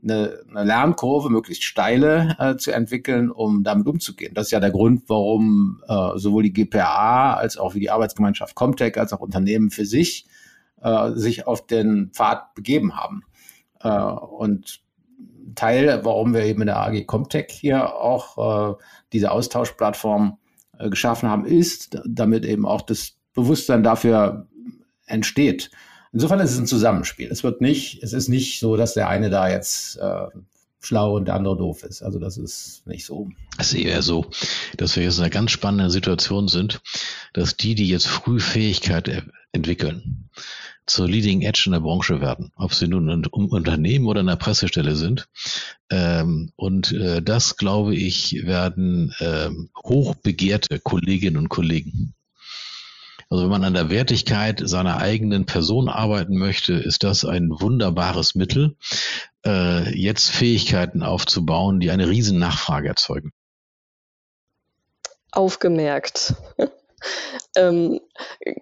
eine, 0.05 0.39
eine 0.49 0.63
Lernkurve, 0.63 1.29
möglichst 1.29 1.63
steile 1.63 2.35
äh, 2.39 2.55
zu 2.55 2.71
entwickeln, 2.71 3.29
um 3.31 3.63
damit 3.63 3.87
umzugehen. 3.87 4.33
Das 4.33 4.47
ist 4.47 4.51
ja 4.51 4.59
der 4.59 4.71
Grund, 4.71 5.03
warum 5.07 5.83
äh, 5.87 6.17
sowohl 6.17 6.43
die 6.43 6.53
GPA 6.53 7.33
als 7.33 7.57
auch 7.57 7.75
wie 7.75 7.79
die 7.79 7.89
Arbeitsgemeinschaft 7.91 8.55
Comtech 8.55 8.97
als 8.97 9.11
auch 9.11 9.19
Unternehmen 9.19 9.71
für 9.71 9.85
sich 9.85 10.25
äh, 10.81 11.11
sich 11.13 11.47
auf 11.47 11.65
den 11.65 12.11
Pfad 12.13 12.53
begeben 12.53 12.95
haben. 12.95 13.23
Äh, 13.81 13.89
und 13.89 14.81
Teil, 15.55 16.01
warum 16.03 16.33
wir 16.33 16.43
eben 16.43 16.61
in 16.61 16.67
der 16.67 16.77
AG 16.77 17.05
Comtech 17.05 17.47
hier 17.49 17.95
auch 17.95 18.73
äh, 18.73 18.75
diese 19.13 19.31
Austauschplattform 19.31 20.37
äh, 20.77 20.89
geschaffen 20.89 21.29
haben, 21.29 21.45
ist, 21.45 21.99
damit 22.05 22.45
eben 22.45 22.65
auch 22.65 22.81
das 22.81 23.17
Bewusstsein 23.33 23.83
dafür 23.83 24.47
entsteht. 25.05 25.71
Insofern 26.15 26.39
ist 26.39 26.53
es 26.53 26.59
ein 26.59 26.65
Zusammenspiel. 26.65 27.27
Es 27.29 27.43
wird 27.43 27.59
nicht, 27.59 28.01
es 28.01 28.13
ist 28.13 28.29
nicht 28.29 28.61
so, 28.61 28.77
dass 28.77 28.93
der 28.93 29.09
eine 29.09 29.29
da 29.29 29.49
jetzt 29.49 29.97
äh, 29.97 30.27
schlau 30.79 31.17
und 31.17 31.25
der 31.25 31.35
andere 31.35 31.57
doof 31.57 31.83
ist. 31.83 32.01
Also 32.03 32.19
das 32.19 32.37
ist 32.37 32.87
nicht 32.87 33.05
so. 33.05 33.27
Es 33.57 33.73
ist 33.73 33.79
eher 33.81 34.01
so, 34.01 34.25
dass 34.77 34.95
wir 34.95 35.03
jetzt 35.03 35.17
in 35.17 35.23
einer 35.23 35.29
ganz 35.29 35.51
spannenden 35.51 35.89
Situation 35.89 36.47
sind, 36.47 36.79
dass 37.33 37.57
die, 37.57 37.75
die 37.75 37.89
jetzt 37.89 38.07
früh 38.07 38.39
Fähigkeit 38.39 39.25
entwickeln, 39.51 40.29
zur 40.85 41.09
Leading 41.09 41.41
Edge 41.41 41.63
in 41.65 41.73
der 41.73 41.81
Branche 41.81 42.21
werden, 42.21 42.53
ob 42.55 42.73
sie 42.73 42.87
nun 42.87 43.09
ein 43.09 43.25
Unternehmen 43.25 44.05
oder 44.05 44.21
in 44.21 44.27
der 44.27 44.37
Pressestelle 44.37 44.95
sind. 44.95 45.27
Ähm, 45.89 46.53
und 46.55 46.93
äh, 46.93 47.21
das, 47.21 47.57
glaube 47.57 47.93
ich, 47.93 48.45
werden 48.45 49.13
ähm, 49.19 49.69
hochbegehrte 49.83 50.79
Kolleginnen 50.79 51.35
und 51.35 51.49
Kollegen. 51.49 52.15
Also 53.29 53.43
wenn 53.43 53.49
man 53.49 53.63
an 53.63 53.73
der 53.73 53.89
Wertigkeit 53.89 54.61
seiner 54.63 54.97
eigenen 54.97 55.45
Person 55.45 55.89
arbeiten 55.89 56.37
möchte, 56.37 56.73
ist 56.73 57.03
das 57.03 57.25
ein 57.25 57.49
wunderbares 57.49 58.35
Mittel, 58.35 58.77
äh, 59.45 59.97
jetzt 59.97 60.29
Fähigkeiten 60.29 61.01
aufzubauen, 61.03 61.79
die 61.79 61.91
eine 61.91 62.07
riesen 62.07 62.37
Nachfrage 62.37 62.87
erzeugen. 62.87 63.31
Aufgemerkt. 65.31 66.35
ähm, 67.55 67.99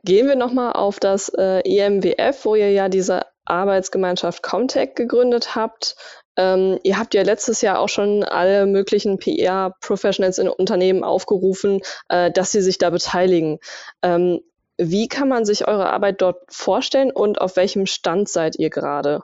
gehen 0.03 0.27
wir 0.27 0.35
nochmal 0.35 0.73
auf 0.73 0.99
das 0.99 1.29
äh, 1.29 1.59
EMWF, 1.59 2.45
wo 2.45 2.55
ihr 2.55 2.71
ja 2.71 2.89
diese 2.89 3.25
Arbeitsgemeinschaft 3.45 4.41
Comtech 4.41 4.95
gegründet 4.95 5.55
habt. 5.55 5.95
Ähm, 6.35 6.79
ihr 6.83 6.97
habt 6.97 7.13
ja 7.13 7.21
letztes 7.21 7.61
Jahr 7.61 7.79
auch 7.79 7.89
schon 7.89 8.23
alle 8.23 8.65
möglichen 8.65 9.19
PR-Professionals 9.19 10.39
in 10.39 10.49
Unternehmen 10.49 11.03
aufgerufen, 11.03 11.81
äh, 12.09 12.31
dass 12.31 12.51
sie 12.51 12.61
sich 12.61 12.77
da 12.77 12.89
beteiligen. 12.89 13.59
Ähm, 14.01 14.41
wie 14.77 15.07
kann 15.07 15.29
man 15.29 15.45
sich 15.45 15.67
eure 15.67 15.91
Arbeit 15.91 16.21
dort 16.21 16.41
vorstellen 16.49 17.11
und 17.11 17.39
auf 17.39 17.55
welchem 17.55 17.85
Stand 17.85 18.29
seid 18.29 18.57
ihr 18.57 18.69
gerade? 18.69 19.23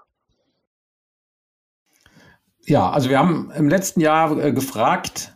Ja, 2.65 2.91
also 2.91 3.09
wir 3.09 3.17
haben 3.17 3.51
im 3.55 3.67
letzten 3.67 4.01
Jahr 4.01 4.37
äh, 4.37 4.53
gefragt, 4.53 5.35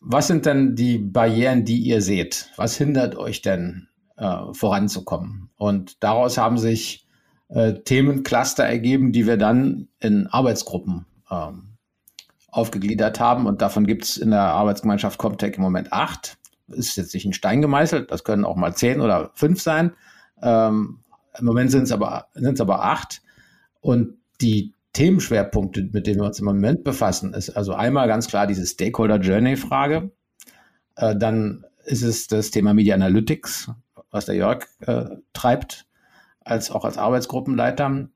was 0.00 0.26
sind 0.26 0.46
denn 0.46 0.74
die 0.74 0.98
Barrieren, 0.98 1.64
die 1.64 1.78
ihr 1.80 2.00
seht? 2.00 2.50
Was 2.56 2.76
hindert 2.76 3.16
euch 3.16 3.42
denn 3.42 3.88
äh, 4.16 4.52
voranzukommen? 4.52 5.50
Und 5.56 6.02
daraus 6.02 6.38
haben 6.38 6.56
sich 6.56 7.06
äh, 7.48 7.74
Themencluster 7.74 8.64
ergeben, 8.64 9.12
die 9.12 9.26
wir 9.26 9.36
dann 9.36 9.88
in 9.98 10.26
Arbeitsgruppen 10.28 11.04
ähm, 11.30 11.76
aufgegliedert 12.48 13.20
haben. 13.20 13.46
Und 13.46 13.60
davon 13.60 13.86
gibt 13.86 14.04
es 14.04 14.16
in 14.16 14.30
der 14.30 14.40
Arbeitsgemeinschaft 14.40 15.18
Comtech 15.18 15.56
im 15.56 15.62
Moment 15.62 15.92
acht. 15.92 16.38
Ist 16.70 16.96
jetzt 16.96 17.14
nicht 17.14 17.24
in 17.26 17.32
Stein 17.32 17.62
gemeißelt, 17.62 18.10
das 18.10 18.24
können 18.24 18.44
auch 18.44 18.56
mal 18.56 18.74
zehn 18.74 19.00
oder 19.00 19.30
fünf 19.34 19.60
sein. 19.60 19.92
Ähm, 20.42 21.00
Im 21.38 21.44
Moment 21.44 21.70
sind 21.70 21.84
es 21.84 21.92
aber, 21.92 22.26
sind's 22.34 22.60
aber 22.60 22.84
acht. 22.84 23.22
Und 23.80 24.18
die 24.40 24.74
Themenschwerpunkte, 24.92 25.88
mit 25.92 26.06
denen 26.06 26.20
wir 26.20 26.26
uns 26.26 26.38
im 26.38 26.46
Moment 26.46 26.84
befassen, 26.84 27.34
ist 27.34 27.50
also 27.50 27.74
einmal 27.74 28.08
ganz 28.08 28.26
klar 28.28 28.46
diese 28.46 28.66
Stakeholder 28.66 29.20
Journey 29.20 29.56
Frage. 29.56 30.10
Äh, 30.96 31.16
dann 31.16 31.64
ist 31.84 32.02
es 32.02 32.26
das 32.26 32.50
Thema 32.50 32.74
Media 32.74 32.94
Analytics, 32.94 33.70
was 34.10 34.26
der 34.26 34.34
Jörg 34.34 34.66
äh, 34.80 35.04
treibt, 35.32 35.86
als 36.40 36.70
auch 36.70 36.84
als 36.84 36.98
Arbeitsgruppenleiter. 36.98 38.08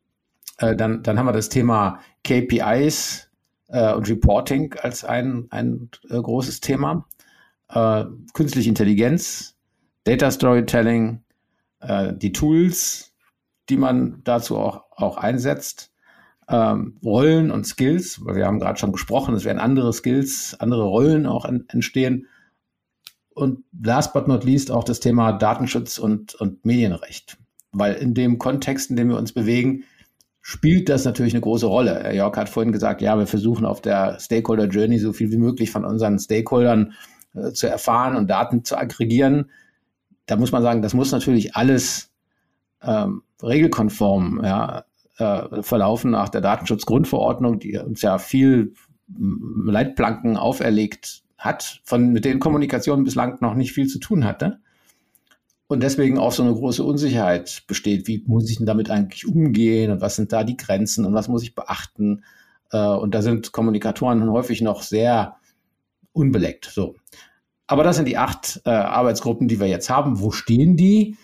Äh, 0.58 0.76
dann, 0.76 1.02
dann 1.02 1.18
haben 1.18 1.26
wir 1.26 1.32
das 1.32 1.48
Thema 1.48 2.00
KPIs 2.24 3.28
äh, 3.68 3.92
und 3.92 4.08
Reporting 4.08 4.74
als 4.82 5.04
ein, 5.04 5.46
ein 5.50 5.90
äh, 6.08 6.20
großes 6.20 6.60
Thema. 6.60 7.06
Äh, 7.68 8.04
künstliche 8.32 8.68
Intelligenz, 8.68 9.56
Data 10.04 10.30
Storytelling, 10.30 11.20
die 12.14 12.32
Tools, 12.32 13.14
die 13.68 13.76
man 13.76 14.22
dazu 14.24 14.56
auch, 14.56 14.84
auch 14.90 15.18
einsetzt 15.18 15.94
ähm, 16.48 16.98
Rollen 17.04 17.50
und 17.50 17.66
Skills, 17.66 18.24
weil 18.24 18.36
wir 18.36 18.46
haben 18.46 18.60
gerade 18.60 18.78
schon 18.78 18.92
gesprochen, 18.92 19.34
es 19.34 19.44
werden 19.44 19.58
andere 19.58 19.92
Skills, 19.92 20.56
andere 20.58 20.84
Rollen 20.84 21.26
auch 21.26 21.44
en 21.44 21.64
entstehen. 21.68 22.26
Und 23.30 23.64
last 23.82 24.12
but 24.12 24.28
not 24.28 24.44
least 24.44 24.70
auch 24.70 24.84
das 24.84 25.00
Thema 25.00 25.32
Datenschutz 25.32 25.98
und, 25.98 26.34
und 26.36 26.64
Medienrecht. 26.64 27.38
Weil 27.72 27.94
in 27.94 28.14
dem 28.14 28.38
Kontext, 28.38 28.90
in 28.90 28.96
dem 28.96 29.08
wir 29.08 29.18
uns 29.18 29.32
bewegen, 29.32 29.84
spielt 30.40 30.88
das 30.88 31.04
natürlich 31.04 31.32
eine 31.32 31.40
große 31.40 31.66
Rolle. 31.66 32.00
Herr 32.02 32.14
Jörg 32.14 32.36
hat 32.36 32.48
vorhin 32.48 32.70
gesagt, 32.70 33.02
ja, 33.02 33.18
wir 33.18 33.26
versuchen 33.26 33.64
auf 33.64 33.80
der 33.80 34.20
Stakeholder 34.20 34.66
Journey 34.66 34.98
so 34.98 35.12
viel 35.12 35.32
wie 35.32 35.38
möglich 35.38 35.70
von 35.70 35.84
unseren 35.84 36.18
Stakeholdern 36.18 36.92
äh, 36.92 37.13
zu 37.52 37.66
erfahren 37.66 38.16
und 38.16 38.28
Daten 38.28 38.64
zu 38.64 38.76
aggregieren. 38.76 39.50
Da 40.26 40.36
muss 40.36 40.52
man 40.52 40.62
sagen, 40.62 40.82
das 40.82 40.94
muss 40.94 41.12
natürlich 41.12 41.56
alles 41.56 42.10
ähm, 42.82 43.22
regelkonform 43.42 44.40
ja, 44.42 44.84
äh, 45.18 45.62
verlaufen 45.62 46.12
nach 46.12 46.28
der 46.28 46.40
Datenschutzgrundverordnung, 46.40 47.58
die 47.58 47.76
uns 47.78 48.02
ja 48.02 48.18
viel 48.18 48.74
Leitplanken 49.08 50.36
auferlegt 50.36 51.22
hat, 51.36 51.80
von, 51.84 52.12
mit 52.12 52.24
denen 52.24 52.40
Kommunikation 52.40 53.04
bislang 53.04 53.38
noch 53.40 53.54
nicht 53.54 53.72
viel 53.72 53.86
zu 53.86 53.98
tun 53.98 54.24
hatte. 54.24 54.60
Und 55.66 55.82
deswegen 55.82 56.18
auch 56.18 56.32
so 56.32 56.42
eine 56.42 56.52
große 56.52 56.84
Unsicherheit 56.84 57.64
besteht. 57.66 58.06
Wie 58.06 58.22
muss 58.26 58.50
ich 58.50 58.58
denn 58.58 58.66
damit 58.66 58.90
eigentlich 58.90 59.26
umgehen 59.26 59.90
und 59.90 60.00
was 60.00 60.16
sind 60.16 60.32
da 60.32 60.44
die 60.44 60.56
Grenzen 60.56 61.04
und 61.04 61.14
was 61.14 61.28
muss 61.28 61.42
ich 61.42 61.54
beachten? 61.54 62.24
Äh, 62.70 62.86
und 62.86 63.14
da 63.14 63.22
sind 63.22 63.52
Kommunikatoren 63.52 64.30
häufig 64.30 64.62
noch 64.62 64.82
sehr 64.82 65.36
unbeleckt. 66.14 66.70
So. 66.72 66.94
Aber 67.66 67.84
das 67.84 67.96
sind 67.96 68.08
die 68.08 68.16
acht 68.16 68.62
äh, 68.64 68.70
Arbeitsgruppen, 68.70 69.48
die 69.48 69.60
wir 69.60 69.66
jetzt 69.66 69.90
haben. 69.90 70.20
Wo 70.20 70.30
stehen 70.30 70.78
die? 70.78 71.16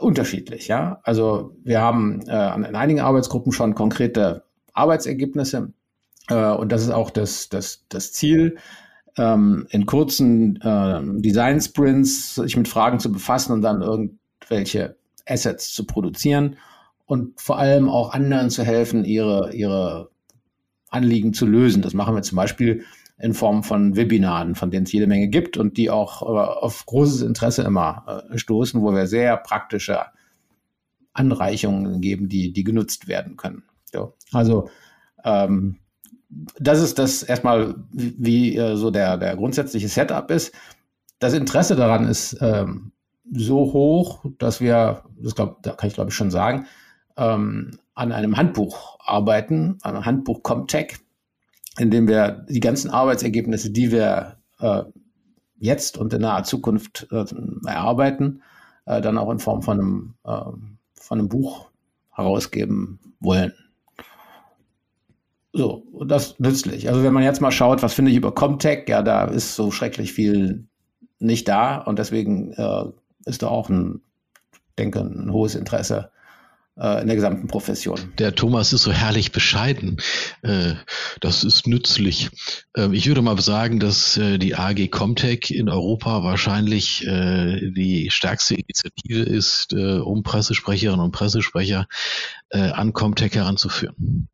unterschiedlich, 0.00 0.68
ja. 0.68 1.00
Also 1.02 1.56
wir 1.62 1.80
haben 1.80 2.22
äh, 2.26 2.54
in 2.54 2.74
einigen 2.74 3.00
Arbeitsgruppen 3.00 3.52
schon 3.52 3.74
konkrete 3.74 4.44
Arbeitsergebnisse 4.72 5.72
äh, 6.28 6.52
und 6.52 6.72
das 6.72 6.82
ist 6.82 6.90
auch 6.90 7.10
das, 7.10 7.48
das, 7.48 7.84
das 7.88 8.12
Ziel, 8.12 8.56
ähm, 9.16 9.66
in 9.70 9.86
kurzen 9.86 10.60
äh, 10.62 11.00
Design-Sprints 11.20 12.36
sich 12.36 12.56
mit 12.56 12.68
Fragen 12.68 13.00
zu 13.00 13.12
befassen 13.12 13.52
und 13.52 13.62
dann 13.62 13.82
irgendwelche 13.82 14.96
Assets 15.26 15.72
zu 15.72 15.84
produzieren 15.84 16.56
und 17.06 17.40
vor 17.40 17.58
allem 17.58 17.88
auch 17.88 18.12
anderen 18.12 18.50
zu 18.50 18.64
helfen, 18.64 19.04
ihre, 19.04 19.52
ihre 19.52 20.10
Anliegen 20.88 21.34
zu 21.34 21.46
lösen. 21.46 21.82
Das 21.82 21.94
machen 21.94 22.14
wir 22.14 22.22
zum 22.22 22.36
Beispiel 22.36 22.84
in 23.20 23.34
Form 23.34 23.62
von 23.62 23.96
Webinaren, 23.96 24.54
von 24.54 24.70
denen 24.70 24.84
es 24.84 24.92
jede 24.92 25.06
Menge 25.06 25.28
gibt 25.28 25.56
und 25.56 25.76
die 25.76 25.90
auch 25.90 26.22
äh, 26.22 26.24
auf 26.24 26.86
großes 26.86 27.22
Interesse 27.22 27.62
immer 27.62 28.24
äh, 28.30 28.38
stoßen, 28.38 28.80
wo 28.80 28.92
wir 28.92 29.06
sehr 29.06 29.36
praktische 29.36 30.06
Anreichungen 31.12 32.00
geben, 32.00 32.28
die, 32.28 32.52
die 32.52 32.64
genutzt 32.64 33.08
werden 33.08 33.36
können. 33.36 33.64
So. 33.92 34.14
Also 34.32 34.70
ähm, 35.24 35.76
das 36.58 36.80
ist 36.80 36.98
das 36.98 37.22
erstmal, 37.22 37.74
wie, 37.92 38.56
äh, 38.56 38.76
so 38.76 38.90
der, 38.90 39.16
der 39.16 39.36
grundsätzliche 39.36 39.88
Setup 39.88 40.30
ist. 40.30 40.54
Das 41.18 41.34
Interesse 41.34 41.76
daran 41.76 42.06
ist 42.06 42.38
ähm, 42.40 42.92
so 43.32 43.72
hoch, 43.72 44.24
dass 44.38 44.60
wir, 44.60 45.02
das 45.18 45.34
glaub, 45.34 45.62
da 45.62 45.72
kann 45.72 45.88
ich 45.88 45.94
glaube 45.94 46.10
ich 46.10 46.16
schon 46.16 46.30
sagen, 46.30 46.66
ähm, 47.16 47.78
an 47.94 48.12
einem 48.12 48.36
Handbuch 48.36 48.98
arbeiten, 49.00 49.78
an 49.82 49.96
einem 49.96 50.06
Handbuch 50.06 50.42
Comtech, 50.42 50.98
indem 51.78 52.08
wir 52.08 52.46
die 52.48 52.60
ganzen 52.60 52.90
Arbeitsergebnisse, 52.90 53.70
die 53.70 53.92
wir 53.92 54.36
äh, 54.58 54.82
jetzt 55.58 55.98
und 55.98 56.12
in 56.12 56.22
naher 56.22 56.44
Zukunft 56.44 57.06
äh, 57.10 57.24
erarbeiten, 57.66 58.42
äh, 58.86 59.00
dann 59.00 59.18
auch 59.18 59.30
in 59.30 59.38
Form 59.38 59.62
von 59.62 59.80
einem, 59.80 60.14
ähm, 60.26 60.78
von 60.94 61.18
einem 61.18 61.28
Buch 61.28 61.70
herausgeben 62.12 62.98
wollen. 63.20 63.52
So, 65.52 65.84
das 66.06 66.38
nützlich. 66.38 66.88
Also 66.88 67.02
wenn 67.02 67.12
man 67.12 67.24
jetzt 67.24 67.40
mal 67.40 67.50
schaut, 67.50 67.82
was 67.82 67.92
finde 67.92 68.10
ich 68.10 68.16
über 68.16 68.32
Comtech, 68.32 68.88
ja, 68.88 69.02
da 69.02 69.24
ist 69.24 69.56
so 69.56 69.70
schrecklich 69.70 70.12
viel 70.12 70.68
nicht 71.18 71.48
da 71.48 71.78
und 71.78 71.98
deswegen 71.98 72.52
äh, 72.52 72.84
ist 73.24 73.42
da 73.42 73.48
auch 73.48 73.68
ein, 73.68 74.00
denke, 74.78 75.00
ein 75.00 75.32
hohes 75.32 75.54
Interesse 75.54 76.10
äh, 76.14 76.19
in 76.80 77.06
der 77.06 77.16
gesamten 77.16 77.46
Profession. 77.46 78.12
Der 78.18 78.34
Thomas 78.34 78.72
ist 78.72 78.84
so 78.84 78.92
herrlich 78.92 79.32
bescheiden. 79.32 79.98
Äh, 80.42 80.74
das 81.20 81.44
ist 81.44 81.66
nützlich. 81.66 82.30
Ähm, 82.74 82.94
ich 82.94 83.06
würde 83.06 83.20
mal 83.20 83.38
sagen, 83.40 83.80
dass 83.80 84.16
äh, 84.16 84.38
die 84.38 84.56
AG 84.56 84.88
Comtech 84.90 85.50
in 85.50 85.68
Europa 85.68 86.22
wahrscheinlich 86.22 87.00
die 87.00 88.08
stärkste 88.10 88.54
Initiative 88.54 89.22
ist, 89.22 89.72
um 89.72 90.22
Pressesprecherinnen 90.22 91.00
und 91.00 91.12
Pressesprecher 91.12 91.86
an 92.50 92.92
Comtech 92.92 93.34
heranzuführen. 93.34 94.28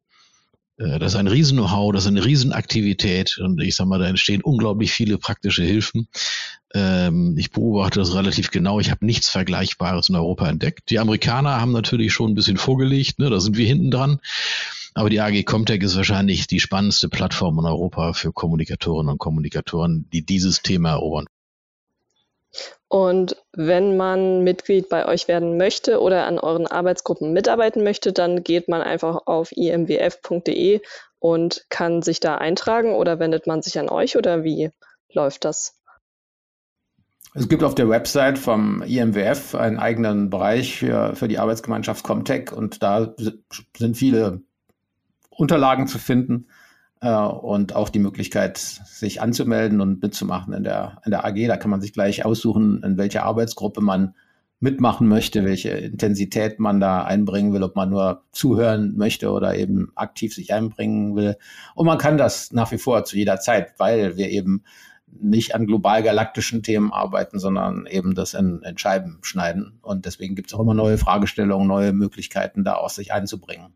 Das 0.78 1.12
ist 1.12 1.16
ein 1.16 1.26
Riesen-Know-how, 1.26 1.92
das 1.92 2.04
ist 2.04 2.08
eine 2.08 2.24
Riesenaktivität 2.24 3.38
und 3.38 3.62
ich 3.62 3.74
sag 3.76 3.86
mal, 3.86 3.98
da 3.98 4.06
entstehen 4.06 4.42
unglaublich 4.42 4.92
viele 4.92 5.16
praktische 5.16 5.62
Hilfen. 5.62 6.08
Ähm, 6.74 7.34
ich 7.38 7.50
beobachte 7.50 7.98
das 7.98 8.14
relativ 8.14 8.50
genau. 8.50 8.78
Ich 8.78 8.90
habe 8.90 9.06
nichts 9.06 9.30
Vergleichbares 9.30 10.10
in 10.10 10.16
Europa 10.16 10.46
entdeckt. 10.48 10.90
Die 10.90 10.98
Amerikaner 10.98 11.58
haben 11.60 11.72
natürlich 11.72 12.12
schon 12.12 12.32
ein 12.32 12.34
bisschen 12.34 12.58
vorgelegt, 12.58 13.18
ne? 13.18 13.30
da 13.30 13.40
sind 13.40 13.56
wir 13.56 13.66
hinten 13.66 13.90
dran. 13.90 14.18
Aber 14.92 15.08
die 15.08 15.20
AG 15.20 15.44
Comtech 15.44 15.82
ist 15.82 15.96
wahrscheinlich 15.96 16.46
die 16.46 16.60
spannendste 16.60 17.08
Plattform 17.08 17.58
in 17.58 17.66
Europa 17.66 18.12
für 18.12 18.32
Kommunikatorinnen 18.32 19.12
und 19.12 19.18
Kommunikatoren, 19.18 20.08
die 20.12 20.24
dieses 20.24 20.62
Thema 20.62 20.90
erobern. 20.90 21.26
Und 22.88 23.36
wenn 23.52 23.96
man 23.96 24.44
Mitglied 24.44 24.88
bei 24.88 25.06
euch 25.06 25.26
werden 25.26 25.56
möchte 25.56 26.00
oder 26.00 26.26
an 26.26 26.38
euren 26.38 26.68
Arbeitsgruppen 26.68 27.32
mitarbeiten 27.32 27.82
möchte, 27.82 28.12
dann 28.12 28.44
geht 28.44 28.68
man 28.68 28.80
einfach 28.80 29.26
auf 29.26 29.50
imwf.de 29.50 30.80
und 31.18 31.66
kann 31.68 32.02
sich 32.02 32.20
da 32.20 32.36
eintragen 32.36 32.94
oder 32.94 33.18
wendet 33.18 33.46
man 33.48 33.60
sich 33.60 33.78
an 33.78 33.88
euch 33.88 34.16
oder 34.16 34.44
wie 34.44 34.70
läuft 35.12 35.44
das? 35.44 35.80
Es 37.34 37.48
gibt 37.48 37.64
auf 37.64 37.74
der 37.74 37.88
Website 37.88 38.38
vom 38.38 38.82
IMWF 38.82 39.54
einen 39.56 39.78
eigenen 39.78 40.30
Bereich 40.30 40.78
für, 40.78 41.14
für 41.16 41.28
die 41.28 41.38
Arbeitsgemeinschaft 41.38 42.04
Comtech 42.04 42.52
und 42.52 42.82
da 42.82 43.14
sind 43.76 43.96
viele 43.96 44.42
Unterlagen 45.28 45.86
zu 45.86 45.98
finden 45.98 46.46
und 47.00 47.74
auch 47.74 47.88
die 47.88 47.98
Möglichkeit, 47.98 48.56
sich 48.58 49.20
anzumelden 49.20 49.80
und 49.80 50.02
mitzumachen 50.02 50.54
in 50.54 50.64
der, 50.64 51.00
in 51.04 51.10
der 51.10 51.24
AG. 51.24 51.46
Da 51.46 51.56
kann 51.56 51.70
man 51.70 51.80
sich 51.80 51.92
gleich 51.92 52.24
aussuchen, 52.24 52.82
in 52.82 52.96
welcher 52.96 53.24
Arbeitsgruppe 53.24 53.80
man 53.80 54.14
mitmachen 54.58 55.06
möchte, 55.06 55.44
welche 55.44 55.70
Intensität 55.70 56.58
man 56.58 56.80
da 56.80 57.04
einbringen 57.04 57.52
will, 57.52 57.62
ob 57.62 57.76
man 57.76 57.90
nur 57.90 58.24
zuhören 58.32 58.96
möchte 58.96 59.30
oder 59.30 59.54
eben 59.56 59.92
aktiv 59.94 60.34
sich 60.34 60.54
einbringen 60.54 61.14
will. 61.14 61.36
Und 61.74 61.86
man 61.86 61.98
kann 61.98 62.16
das 62.16 62.52
nach 62.52 62.72
wie 62.72 62.78
vor 62.78 63.04
zu 63.04 63.16
jeder 63.16 63.38
Zeit, 63.38 63.74
weil 63.78 64.16
wir 64.16 64.30
eben 64.30 64.64
nicht 65.06 65.54
an 65.54 65.66
global 65.66 66.02
galaktischen 66.02 66.62
Themen 66.62 66.92
arbeiten, 66.92 67.38
sondern 67.38 67.86
eben 67.86 68.14
das 68.14 68.34
in, 68.34 68.62
in 68.62 68.78
Scheiben 68.78 69.18
schneiden. 69.22 69.78
Und 69.82 70.06
deswegen 70.06 70.34
gibt 70.34 70.48
es 70.48 70.54
auch 70.54 70.60
immer 70.60 70.74
neue 70.74 70.98
Fragestellungen, 70.98 71.68
neue 71.68 71.92
Möglichkeiten, 71.92 72.64
da 72.64 72.74
auch 72.74 72.90
sich 72.90 73.12
einzubringen. 73.12 73.74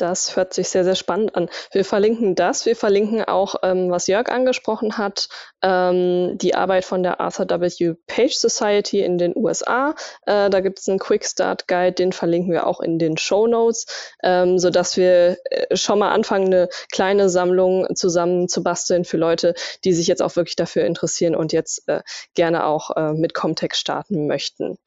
Das 0.00 0.34
hört 0.34 0.54
sich 0.54 0.70
sehr, 0.70 0.84
sehr 0.84 0.94
spannend 0.94 1.36
an. 1.36 1.50
Wir 1.72 1.84
verlinken 1.84 2.34
das. 2.34 2.64
Wir 2.64 2.74
verlinken 2.74 3.22
auch, 3.24 3.56
ähm, 3.62 3.90
was 3.90 4.06
Jörg 4.06 4.30
angesprochen 4.30 4.96
hat, 4.96 5.28
ähm, 5.60 6.38
die 6.38 6.54
Arbeit 6.54 6.86
von 6.86 7.02
der 7.02 7.20
Arthur 7.20 7.46
W. 7.50 7.94
Page 8.06 8.34
Society 8.34 9.02
in 9.02 9.18
den 9.18 9.36
USA. 9.36 9.94
Äh, 10.24 10.48
da 10.48 10.60
gibt 10.60 10.78
es 10.78 10.88
einen 10.88 10.98
Quick 10.98 11.26
Start 11.26 11.68
Guide, 11.68 11.92
den 11.92 12.12
verlinken 12.12 12.50
wir 12.50 12.66
auch 12.66 12.80
in 12.80 12.98
den 12.98 13.18
Show 13.18 13.46
Notes, 13.46 14.14
ähm, 14.22 14.58
sodass 14.58 14.96
wir 14.96 15.36
äh, 15.50 15.76
schon 15.76 15.98
mal 15.98 16.12
anfangen, 16.12 16.46
eine 16.46 16.70
kleine 16.90 17.28
Sammlung 17.28 17.94
zusammen 17.94 18.48
zu 18.48 18.62
basteln 18.62 19.04
für 19.04 19.18
Leute, 19.18 19.52
die 19.84 19.92
sich 19.92 20.06
jetzt 20.06 20.22
auch 20.22 20.34
wirklich 20.34 20.56
dafür 20.56 20.84
interessieren 20.86 21.36
und 21.36 21.52
jetzt 21.52 21.86
äh, 21.88 22.00
gerne 22.34 22.64
auch 22.64 22.96
äh, 22.96 23.12
mit 23.12 23.34
Comtext 23.34 23.78
starten 23.78 24.26
möchten. 24.26 24.78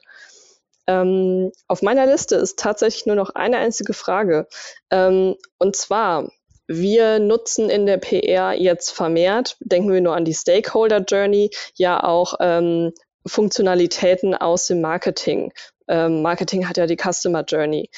Ähm, 0.88 1.52
auf 1.68 1.82
meiner 1.82 2.06
Liste 2.06 2.36
ist 2.36 2.60
tatsächlich 2.60 3.06
nur 3.06 3.16
noch 3.16 3.32
eine 3.32 3.58
einzige 3.58 3.94
Frage. 3.94 4.48
Ähm, 4.92 5.36
und 5.60 5.76
zwar, 5.76 6.30
wir 6.68 7.20
nutzen 7.20 7.70
in 7.70 7.86
der 7.86 7.98
PR 7.98 8.54
jetzt 8.54 8.92
vermehrt, 8.92 9.58
denken 9.60 9.92
wir 9.92 10.02
nur 10.02 10.16
an 10.16 10.26
die 10.26 10.34
Stakeholder 10.34 11.00
Journey, 11.00 11.52
ja 11.76 12.04
auch 12.04 12.36
ähm, 12.40 12.94
Funktionalitäten 13.26 14.36
aus 14.36 14.68
dem 14.68 14.82
Marketing. 14.82 15.54
Ähm, 15.88 16.22
Marketing 16.22 16.68
hat 16.68 16.78
ja 16.78 16.86
die 16.86 16.98
Customer 16.98 17.44
Journey. 17.44 17.90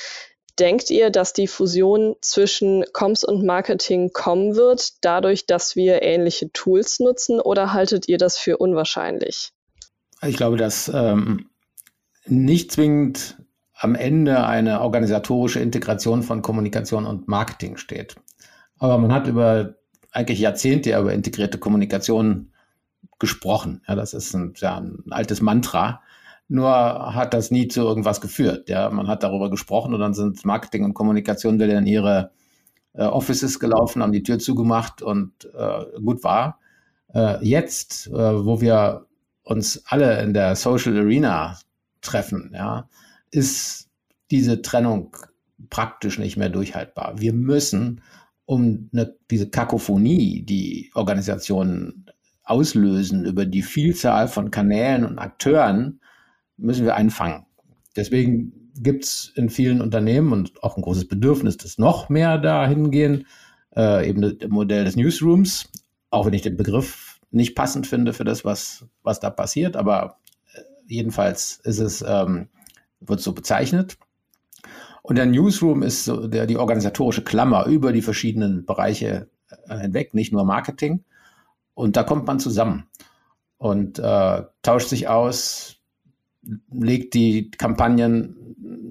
Denkt 0.57 0.89
ihr, 0.89 1.09
dass 1.09 1.33
die 1.33 1.47
Fusion 1.47 2.15
zwischen 2.21 2.85
Comms 2.93 3.23
und 3.25 3.45
Marketing 3.45 4.11
kommen 4.13 4.55
wird, 4.55 4.93
dadurch, 5.01 5.45
dass 5.45 5.75
wir 5.75 6.01
ähnliche 6.01 6.49
Tools 6.51 6.99
nutzen, 6.99 7.41
oder 7.41 7.73
haltet 7.73 8.07
ihr 8.07 8.17
das 8.17 8.37
für 8.37 8.57
unwahrscheinlich? 8.57 9.51
Ich 10.21 10.37
glaube, 10.37 10.55
dass 10.55 10.87
ähm, 10.87 11.49
nicht 12.27 12.71
zwingend 12.71 13.37
am 13.73 13.95
Ende 13.95 14.45
eine 14.45 14.81
organisatorische 14.81 15.59
Integration 15.59 16.23
von 16.23 16.41
Kommunikation 16.41 17.05
und 17.05 17.27
Marketing 17.27 17.77
steht. 17.77 18.15
Aber 18.77 18.97
man 18.97 19.13
hat 19.13 19.27
über 19.27 19.75
eigentlich 20.11 20.39
Jahrzehnte 20.39 20.97
über 20.97 21.13
integrierte 21.13 21.57
Kommunikation 21.57 22.51
gesprochen. 23.19 23.81
Ja, 23.87 23.95
das 23.95 24.13
ist 24.13 24.33
ein, 24.33 24.53
ja, 24.57 24.77
ein 24.77 25.03
altes 25.09 25.41
Mantra. 25.41 26.01
Nur 26.47 27.15
hat 27.15 27.33
das 27.33 27.51
nie 27.51 27.67
zu 27.67 27.81
irgendwas 27.81 28.21
geführt. 28.21 28.69
Ja, 28.69 28.89
man 28.89 29.07
hat 29.07 29.23
darüber 29.23 29.49
gesprochen 29.49 29.93
und 29.93 29.99
dann 29.99 30.13
sind 30.13 30.45
Marketing 30.45 30.85
und 30.85 30.93
Kommunikation 30.93 31.59
wieder 31.59 31.77
in 31.77 31.87
ihre 31.87 32.31
äh, 32.93 33.03
Offices 33.03 33.59
gelaufen, 33.59 34.01
haben 34.01 34.11
die 34.11 34.23
Tür 34.23 34.39
zugemacht 34.39 35.01
und 35.01 35.49
äh, 35.57 35.99
gut 35.99 36.23
war. 36.23 36.59
Äh, 37.13 37.43
jetzt, 37.45 38.07
äh, 38.07 38.45
wo 38.45 38.61
wir 38.61 39.05
uns 39.43 39.83
alle 39.87 40.21
in 40.21 40.33
der 40.33 40.55
Social 40.55 40.97
Arena 40.97 41.57
treffen, 42.05 42.51
ja, 42.53 42.89
ist 43.31 43.89
diese 44.31 44.61
Trennung 44.61 45.15
praktisch 45.69 46.19
nicht 46.19 46.37
mehr 46.37 46.49
durchhaltbar. 46.49 47.19
Wir 47.19 47.33
müssen, 47.33 48.01
um 48.45 48.89
eine, 48.93 49.15
diese 49.31 49.49
Kakophonie, 49.49 50.43
die 50.43 50.91
Organisationen 50.93 52.05
auslösen 52.43 53.25
über 53.25 53.45
die 53.45 53.63
Vielzahl 53.63 54.27
von 54.27 54.51
Kanälen 54.51 55.05
und 55.05 55.19
Akteuren, 55.19 55.99
müssen 56.57 56.85
wir 56.85 56.95
einfangen. 56.95 57.45
Deswegen 57.95 58.71
gibt 58.77 59.05
es 59.05 59.31
in 59.35 59.49
vielen 59.49 59.81
Unternehmen 59.81 60.31
und 60.31 60.63
auch 60.63 60.77
ein 60.77 60.83
großes 60.83 61.07
Bedürfnis, 61.07 61.57
dass 61.57 61.77
noch 61.77 62.09
mehr 62.09 62.37
dahin 62.37 62.91
gehen, 62.91 63.25
äh, 63.75 64.07
eben 64.07 64.21
das 64.21 64.49
Modell 64.49 64.85
des 64.85 64.95
Newsrooms, 64.95 65.69
auch 66.09 66.25
wenn 66.25 66.33
ich 66.33 66.41
den 66.41 66.57
Begriff 66.57 67.19
nicht 67.31 67.55
passend 67.55 67.87
finde 67.87 68.13
für 68.13 68.23
das, 68.23 68.45
was, 68.45 68.85
was 69.03 69.19
da 69.19 69.29
passiert, 69.29 69.75
aber 69.75 70.17
jedenfalls 70.87 71.59
ist 71.63 71.79
es, 71.79 72.03
ähm, 72.07 72.49
wird 72.99 73.21
so 73.21 73.33
bezeichnet. 73.33 73.97
Und 75.01 75.17
der 75.17 75.25
Newsroom 75.27 75.83
ist 75.83 76.05
so 76.05 76.27
der, 76.27 76.47
die 76.47 76.57
organisatorische 76.57 77.23
Klammer 77.23 77.65
über 77.67 77.93
die 77.93 78.01
verschiedenen 78.01 78.65
Bereiche 78.65 79.29
äh, 79.67 79.77
hinweg, 79.77 80.13
nicht 80.13 80.33
nur 80.33 80.45
Marketing. 80.45 81.03
Und 81.75 81.95
da 81.95 82.03
kommt 82.03 82.25
man 82.25 82.39
zusammen 82.39 82.87
und 83.57 83.99
äh, 83.99 84.43
tauscht 84.61 84.87
sich 84.89 85.07
aus, 85.07 85.77
legt 86.71 87.13
die 87.13 87.51
Kampagnen 87.51 88.35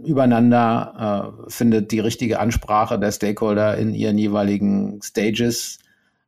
übereinander, 0.04 1.34
äh, 1.46 1.50
findet 1.50 1.92
die 1.92 2.00
richtige 2.00 2.40
Ansprache 2.40 2.98
der 2.98 3.12
Stakeholder 3.12 3.76
in 3.76 3.94
ihren 3.94 4.18
jeweiligen 4.18 5.00
Stages 5.02 5.78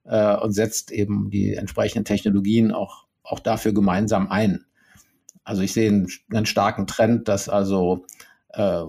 äh, 0.05 0.37
und 0.37 0.53
setzt 0.53 0.91
eben 0.91 1.31
die 1.31 1.55
entsprechenden 1.55 2.05
Technologien 2.05 2.73
auch, 2.73 3.07
auch 3.23 3.41
dafür 3.41 3.73
gemeinsam 3.73 4.29
ein. 4.29 4.65
Also 5.47 5.63
ich 5.63 5.73
sehe 5.73 5.89
einen 5.89 6.47
starken 6.47 6.89
Trend, 6.89 7.29
dass 7.29 7.49
also 7.49 8.05
äh, 8.51 8.83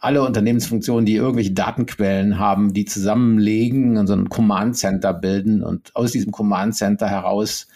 alle 0.00 0.22
Unternehmensfunktionen, 0.22 1.04
die 1.04 1.16
irgendwelche 1.16 1.52
Datenquellen 1.52 2.38
haben, 2.38 2.72
die 2.72 2.86
zusammenlegen 2.86 3.98
und 3.98 4.06
so 4.06 4.14
ein 4.14 4.30
Command 4.30 4.76
Center 4.76 5.12
bilden 5.12 5.62
und 5.62 5.94
aus 5.94 6.12
diesem 6.12 6.32
Command 6.32 6.74
Center 6.74 7.08
heraus 7.08 7.66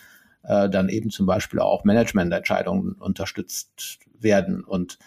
äh, 0.44 0.70
dann 0.70 0.88
eben 0.88 1.10
zum 1.10 1.26
Beispiel 1.26 1.60
auch 1.60 1.84
Managemententscheidungen 1.84 2.92
unterstützt 2.92 3.98
werden 4.18 4.64
und 4.64 4.98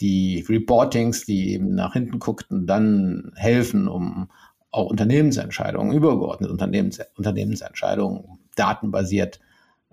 die 0.00 0.44
Reportings, 0.46 1.24
die 1.24 1.52
eben 1.52 1.74
nach 1.74 1.94
hinten 1.94 2.18
guckten, 2.18 2.66
dann 2.66 3.32
helfen, 3.36 3.88
um 3.88 4.28
auch 4.70 4.90
Unternehmensentscheidungen, 4.90 5.96
übergeordnete 5.96 6.52
Unternehmens 6.52 7.00
Unternehmensentscheidungen 7.16 8.38
datenbasiert 8.54 9.40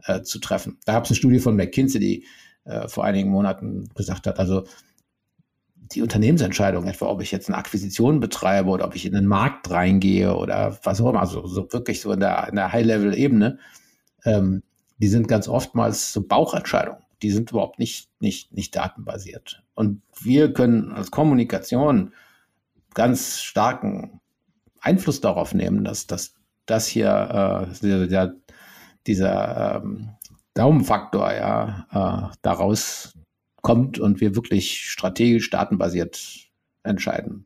äh, 0.05 0.21
zu 0.21 0.39
treffen. 0.39 0.77
Da 0.85 0.93
gab 0.93 1.05
es 1.05 1.11
eine 1.11 1.17
Studie 1.17 1.39
von 1.39 1.55
McKinsey, 1.55 1.99
die 1.99 2.25
äh, 2.65 2.87
vor 2.87 3.03
einigen 3.03 3.29
Monaten 3.29 3.89
gesagt 3.95 4.27
hat, 4.27 4.39
also 4.39 4.65
die 5.93 6.01
Unternehmensentscheidung, 6.01 6.87
etwa 6.87 7.07
ob 7.07 7.21
ich 7.21 7.31
jetzt 7.31 7.49
eine 7.49 7.57
Akquisition 7.57 8.19
betreibe 8.19 8.69
oder 8.69 8.85
ob 8.85 8.95
ich 8.95 9.05
in 9.05 9.13
den 9.13 9.25
Markt 9.25 9.69
reingehe 9.69 10.35
oder 10.35 10.77
was 10.83 11.01
auch 11.01 11.09
immer, 11.09 11.19
also 11.19 11.45
so 11.47 11.71
wirklich 11.73 12.01
so 12.01 12.11
in 12.13 12.19
der, 12.19 12.47
in 12.47 12.55
der 12.55 12.71
High-Level-Ebene, 12.71 13.59
ähm, 14.25 14.63
die 14.99 15.07
sind 15.07 15.27
ganz 15.27 15.47
oftmals 15.47 16.13
so 16.13 16.21
Bauchentscheidungen. 16.21 17.01
Die 17.21 17.31
sind 17.31 17.51
überhaupt 17.51 17.77
nicht, 17.77 18.09
nicht, 18.19 18.53
nicht 18.53 18.75
datenbasiert. 18.75 19.63
Und 19.75 20.01
wir 20.19 20.53
können 20.53 20.91
als 20.91 21.11
Kommunikation 21.11 22.13
ganz 22.93 23.41
starken 23.41 24.21
Einfluss 24.79 25.21
darauf 25.21 25.53
nehmen, 25.53 25.83
dass, 25.83 26.07
dass 26.07 26.35
das 26.65 26.87
hier 26.87 27.69
äh, 27.81 28.07
der, 28.07 28.35
dieser 29.07 29.81
ähm, 29.83 30.09
Daumenfaktor 30.53 31.31
ja 31.31 31.85
äh, 31.91 32.35
daraus 32.41 33.13
kommt 33.61 33.99
und 33.99 34.21
wir 34.21 34.35
wirklich 34.35 34.89
strategisch 34.89 35.49
datenbasiert 35.49 36.19
entscheiden, 36.83 37.45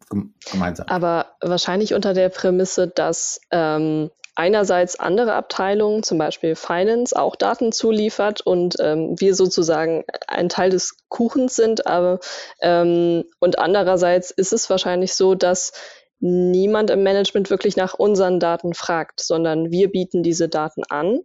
gemeinsam. 0.51 0.87
Aber 0.87 1.35
wahrscheinlich 1.41 1.93
unter 1.93 2.13
der 2.13 2.29
Prämisse, 2.29 2.87
dass 2.87 3.41
ähm, 3.51 4.09
einerseits 4.35 4.99
andere 4.99 5.33
Abteilungen, 5.33 6.03
zum 6.03 6.17
Beispiel 6.17 6.55
Finance, 6.55 7.17
auch 7.17 7.35
Daten 7.35 7.71
zuliefert 7.71 8.41
und 8.41 8.75
ähm, 8.79 9.15
wir 9.19 9.35
sozusagen 9.35 10.03
ein 10.27 10.49
Teil 10.49 10.69
des 10.69 10.97
Kuchens 11.09 11.55
sind. 11.55 11.87
Aber 11.87 12.19
ähm, 12.61 13.25
und 13.39 13.59
andererseits 13.59 14.31
ist 14.31 14.53
es 14.53 14.69
wahrscheinlich 14.69 15.13
so, 15.13 15.35
dass 15.35 15.73
niemand 16.19 16.89
im 16.89 17.03
Management 17.03 17.49
wirklich 17.49 17.75
nach 17.75 17.93
unseren 17.93 18.39
Daten 18.39 18.73
fragt, 18.73 19.19
sondern 19.19 19.71
wir 19.71 19.91
bieten 19.91 20.23
diese 20.23 20.47
Daten 20.47 20.83
an, 20.89 21.19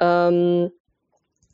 ähm, 0.00 0.70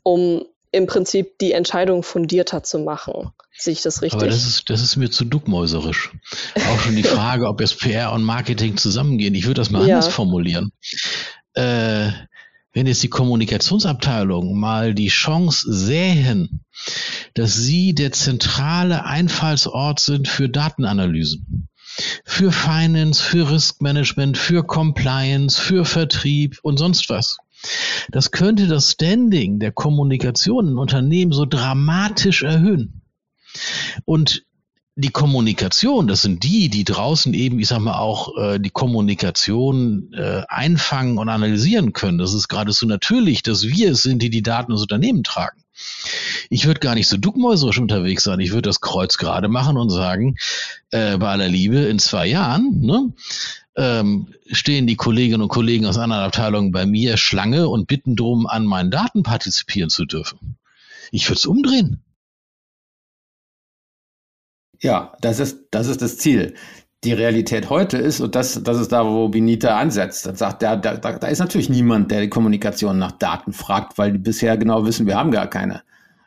um 0.03 0.45
im 0.71 0.87
Prinzip 0.87 1.37
die 1.39 1.53
Entscheidung 1.53 2.03
fundierter 2.03 2.63
zu 2.63 2.79
machen. 2.79 3.31
Sehe 3.57 3.73
ich 3.73 3.81
das 3.81 4.01
richtig? 4.01 4.21
Aber 4.21 4.27
das 4.27 4.45
ist, 4.45 4.69
das 4.69 4.81
ist 4.81 4.95
mir 4.95 5.09
zu 5.09 5.25
duckmäuserisch. 5.25 6.11
Auch 6.55 6.79
schon 6.79 6.95
die 6.95 7.03
Frage, 7.03 7.47
ob 7.47 7.61
jetzt 7.61 7.79
PR 7.79 8.11
und 8.13 8.23
Marketing 8.23 8.77
zusammengehen. 8.77 9.33
Ich 9.35 9.45
würde 9.45 9.61
das 9.61 9.71
mal 9.71 9.87
ja. 9.87 9.95
anders 9.95 10.13
formulieren. 10.13 10.71
Äh, 11.53 12.11
wenn 12.73 12.85
jetzt 12.85 13.01
die 13.01 13.09
Kommunikationsabteilung 13.09 14.59
mal 14.59 14.93
die 14.93 15.07
Chance 15.07 15.65
sähen, 15.73 16.63
dass 17.33 17.55
sie 17.55 17.95
der 17.95 18.11
zentrale 18.11 19.05
Einfallsort 19.05 19.99
sind 19.99 20.27
für 20.27 20.47
Datenanalysen, 20.47 21.69
für 22.23 22.51
Finance, 22.51 23.23
für 23.23 23.49
Risk 23.49 23.81
Management, 23.81 24.37
für 24.37 24.63
Compliance, 24.63 25.59
für 25.59 25.85
Vertrieb 25.85 26.59
und 26.61 26.77
sonst 26.77 27.09
was 27.09 27.37
das 28.09 28.31
könnte 28.31 28.67
das 28.67 28.91
Standing 28.91 29.59
der 29.59 29.71
Kommunikation 29.71 30.67
in 30.69 30.77
Unternehmen 30.77 31.31
so 31.31 31.45
dramatisch 31.45 32.43
erhöhen. 32.43 33.01
Und 34.05 34.43
die 34.99 35.09
Kommunikation, 35.09 36.07
das 36.07 36.23
sind 36.23 36.43
die, 36.43 36.69
die 36.69 36.83
draußen 36.83 37.35
eben, 37.35 37.59
ich 37.59 37.67
sag 37.67 37.79
mal, 37.79 37.99
auch 37.99 38.35
äh, 38.35 38.59
die 38.59 38.71
Kommunikation 38.71 40.11
äh, 40.13 40.41
einfangen 40.47 41.19
und 41.19 41.29
analysieren 41.29 41.93
können. 41.93 42.17
Das 42.17 42.33
ist 42.33 42.47
geradezu 42.47 42.87
natürlich, 42.87 43.43
dass 43.43 43.63
wir 43.63 43.91
es 43.91 44.01
sind, 44.01 44.23
die 44.23 44.31
die 44.31 44.41
Daten 44.41 44.71
ins 44.71 44.81
Unternehmen 44.81 45.23
tragen. 45.23 45.61
Ich 46.49 46.65
würde 46.65 46.79
gar 46.79 46.95
nicht 46.95 47.07
so 47.07 47.17
duckmäuserisch 47.17 47.77
unterwegs 47.77 48.23
sein. 48.23 48.39
Ich 48.39 48.51
würde 48.51 48.69
das 48.69 48.81
Kreuz 48.81 49.19
gerade 49.19 49.49
machen 49.49 49.77
und 49.77 49.91
sagen, 49.91 50.37
äh, 50.89 51.17
bei 51.19 51.29
aller 51.29 51.47
Liebe, 51.47 51.77
in 51.77 51.99
zwei 51.99 52.25
Jahren, 52.25 52.79
ne, 52.81 53.13
ähm, 53.77 54.33
stehen 54.51 54.87
die 54.87 54.95
Kolleginnen 54.95 55.43
und 55.43 55.49
Kollegen 55.49 55.85
aus 55.85 55.97
anderen 55.97 56.23
Abteilungen 56.23 56.71
bei 56.71 56.85
mir 56.85 57.15
Schlange 57.15 57.69
und 57.69 57.87
bitten 57.87 58.15
darum, 58.15 58.47
an 58.47 58.65
meinen 58.65 58.91
Daten 58.91 59.23
partizipieren 59.23 59.89
zu 59.89 60.05
dürfen. 60.05 60.57
Ich 61.11 61.29
würde 61.29 61.37
es 61.37 61.45
umdrehen. 61.45 62.03
Ja, 64.79 65.13
das 65.21 65.39
ist, 65.39 65.67
das 65.71 65.87
ist 65.87 66.01
das 66.01 66.17
Ziel. 66.17 66.55
Die 67.03 67.13
Realität 67.13 67.69
heute 67.69 67.97
ist, 67.97 68.19
und 68.19 68.33
das, 68.35 68.61
das 68.63 68.79
ist 68.79 68.91
da, 68.91 69.05
wo 69.05 69.29
Benita 69.29 69.77
ansetzt, 69.77 70.25
dann 70.25 70.35
sagt, 70.35 70.63
da, 70.63 70.75
da, 70.75 70.95
da 70.97 71.27
ist 71.27 71.39
natürlich 71.39 71.69
niemand, 71.69 72.09
der 72.11 72.21
die 72.21 72.29
Kommunikation 72.29 72.97
nach 72.97 73.11
Daten 73.11 73.53
fragt, 73.53 73.97
weil 73.99 74.11
die 74.11 74.17
bisher 74.17 74.57
genau 74.57 74.85
wissen, 74.85 75.05
wir 75.05 75.15
haben 75.15 75.31
gar 75.31 75.47
keine. 75.47 75.83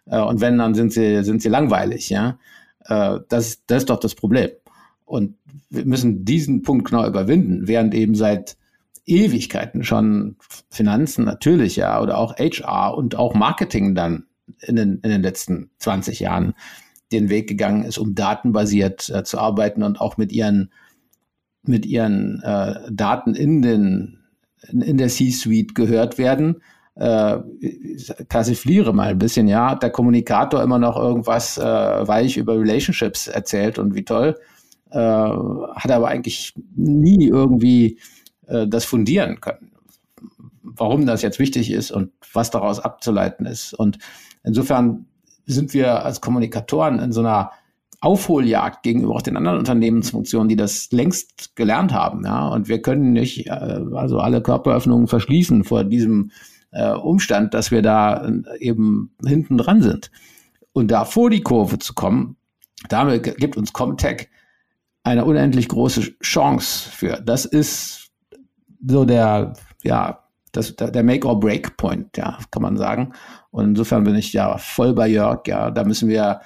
Äh, 0.06 0.20
und 0.20 0.40
wenn, 0.40 0.58
dann 0.58 0.74
sind 0.74 0.92
sie, 0.92 1.24
sind 1.24 1.42
sie 1.42 1.48
langweilig, 1.48 2.10
ja. 2.10 2.38
Äh, 2.84 3.18
das, 3.28 3.64
das 3.66 3.78
ist 3.78 3.90
doch 3.90 3.98
das 3.98 4.14
Problem. 4.14 4.50
Und 5.10 5.34
wir 5.70 5.84
müssen 5.86 6.24
diesen 6.24 6.62
Punkt 6.62 6.88
genau 6.88 7.04
überwinden, 7.04 7.66
während 7.66 7.94
eben 7.94 8.14
seit 8.14 8.56
Ewigkeiten 9.06 9.82
schon 9.82 10.36
Finanzen 10.70 11.24
natürlich, 11.24 11.74
ja, 11.74 12.00
oder 12.00 12.16
auch 12.16 12.36
HR 12.38 12.96
und 12.96 13.16
auch 13.16 13.34
Marketing 13.34 13.96
dann 13.96 14.26
in 14.60 14.76
den, 14.76 15.00
in 15.02 15.10
den 15.10 15.22
letzten 15.22 15.70
20 15.78 16.20
Jahren 16.20 16.54
den 17.10 17.28
Weg 17.28 17.48
gegangen 17.48 17.82
ist, 17.82 17.98
um 17.98 18.14
datenbasiert 18.14 19.10
äh, 19.10 19.24
zu 19.24 19.40
arbeiten 19.40 19.82
und 19.82 20.00
auch 20.00 20.16
mit 20.16 20.30
ihren, 20.30 20.70
mit 21.64 21.86
ihren 21.86 22.40
äh, 22.44 22.74
Daten 22.92 23.34
in, 23.34 23.62
den, 23.62 24.20
in, 24.68 24.80
in 24.80 24.96
der 24.96 25.08
C-Suite 25.08 25.74
gehört 25.74 26.18
werden. 26.18 26.62
Äh, 26.94 27.38
persifliere 28.28 28.94
mal 28.94 29.08
ein 29.08 29.18
bisschen, 29.18 29.48
ja, 29.48 29.70
hat 29.70 29.82
der 29.82 29.90
Kommunikator 29.90 30.62
immer 30.62 30.78
noch 30.78 30.96
irgendwas 30.96 31.58
äh, 31.58 31.62
weich 31.64 32.36
über 32.36 32.56
Relationships 32.56 33.26
erzählt 33.26 33.80
und 33.80 33.96
wie 33.96 34.04
toll 34.04 34.36
äh, 34.90 34.98
hat 34.98 35.90
aber 35.90 36.08
eigentlich 36.08 36.54
nie 36.74 37.26
irgendwie 37.26 37.98
äh, 38.46 38.66
das 38.66 38.84
fundieren 38.84 39.40
können, 39.40 39.72
warum 40.62 41.06
das 41.06 41.22
jetzt 41.22 41.38
wichtig 41.38 41.70
ist 41.70 41.90
und 41.90 42.12
was 42.32 42.50
daraus 42.50 42.80
abzuleiten 42.80 43.46
ist. 43.46 43.74
Und 43.74 43.98
insofern 44.44 45.06
sind 45.46 45.74
wir 45.74 46.04
als 46.04 46.20
Kommunikatoren 46.20 46.98
in 46.98 47.12
so 47.12 47.20
einer 47.20 47.50
Aufholjagd 48.00 48.82
gegenüber 48.82 49.14
auch 49.14 49.22
den 49.22 49.36
anderen 49.36 49.58
Unternehmensfunktionen, 49.58 50.48
die 50.48 50.56
das 50.56 50.90
längst 50.90 51.54
gelernt 51.54 51.92
haben. 51.92 52.24
Ja? 52.24 52.48
Und 52.48 52.68
wir 52.68 52.80
können 52.80 53.12
nicht 53.12 53.46
äh, 53.46 53.50
also 53.50 54.18
alle 54.20 54.42
Körperöffnungen 54.42 55.06
verschließen 55.06 55.64
vor 55.64 55.84
diesem 55.84 56.30
äh, 56.70 56.92
Umstand, 56.92 57.52
dass 57.52 57.70
wir 57.70 57.82
da 57.82 58.26
äh, 58.26 58.58
eben 58.58 59.14
hinten 59.24 59.58
dran 59.58 59.82
sind. 59.82 60.10
Und 60.72 60.90
da 60.90 61.04
vor 61.04 61.28
die 61.28 61.42
Kurve 61.42 61.78
zu 61.78 61.94
kommen, 61.94 62.36
damit 62.88 63.36
gibt 63.36 63.56
uns 63.58 63.72
Comtech 63.72 64.28
eine 65.02 65.24
unendlich 65.24 65.68
große 65.68 66.18
Chance 66.20 66.90
für. 66.90 67.20
Das 67.24 67.44
ist 67.44 68.10
so 68.86 69.04
der, 69.04 69.54
ja, 69.82 70.24
das, 70.52 70.74
der 70.76 71.02
Make-or-Break-Point, 71.02 72.16
ja, 72.16 72.38
kann 72.50 72.62
man 72.62 72.76
sagen. 72.76 73.12
Und 73.50 73.66
insofern 73.66 74.04
bin 74.04 74.14
ich 74.16 74.32
ja 74.32 74.58
voll 74.58 74.94
bei 74.94 75.08
Jörg, 75.08 75.46
ja, 75.46 75.70
da 75.70 75.84
müssen 75.84 76.08
wir 76.08 76.40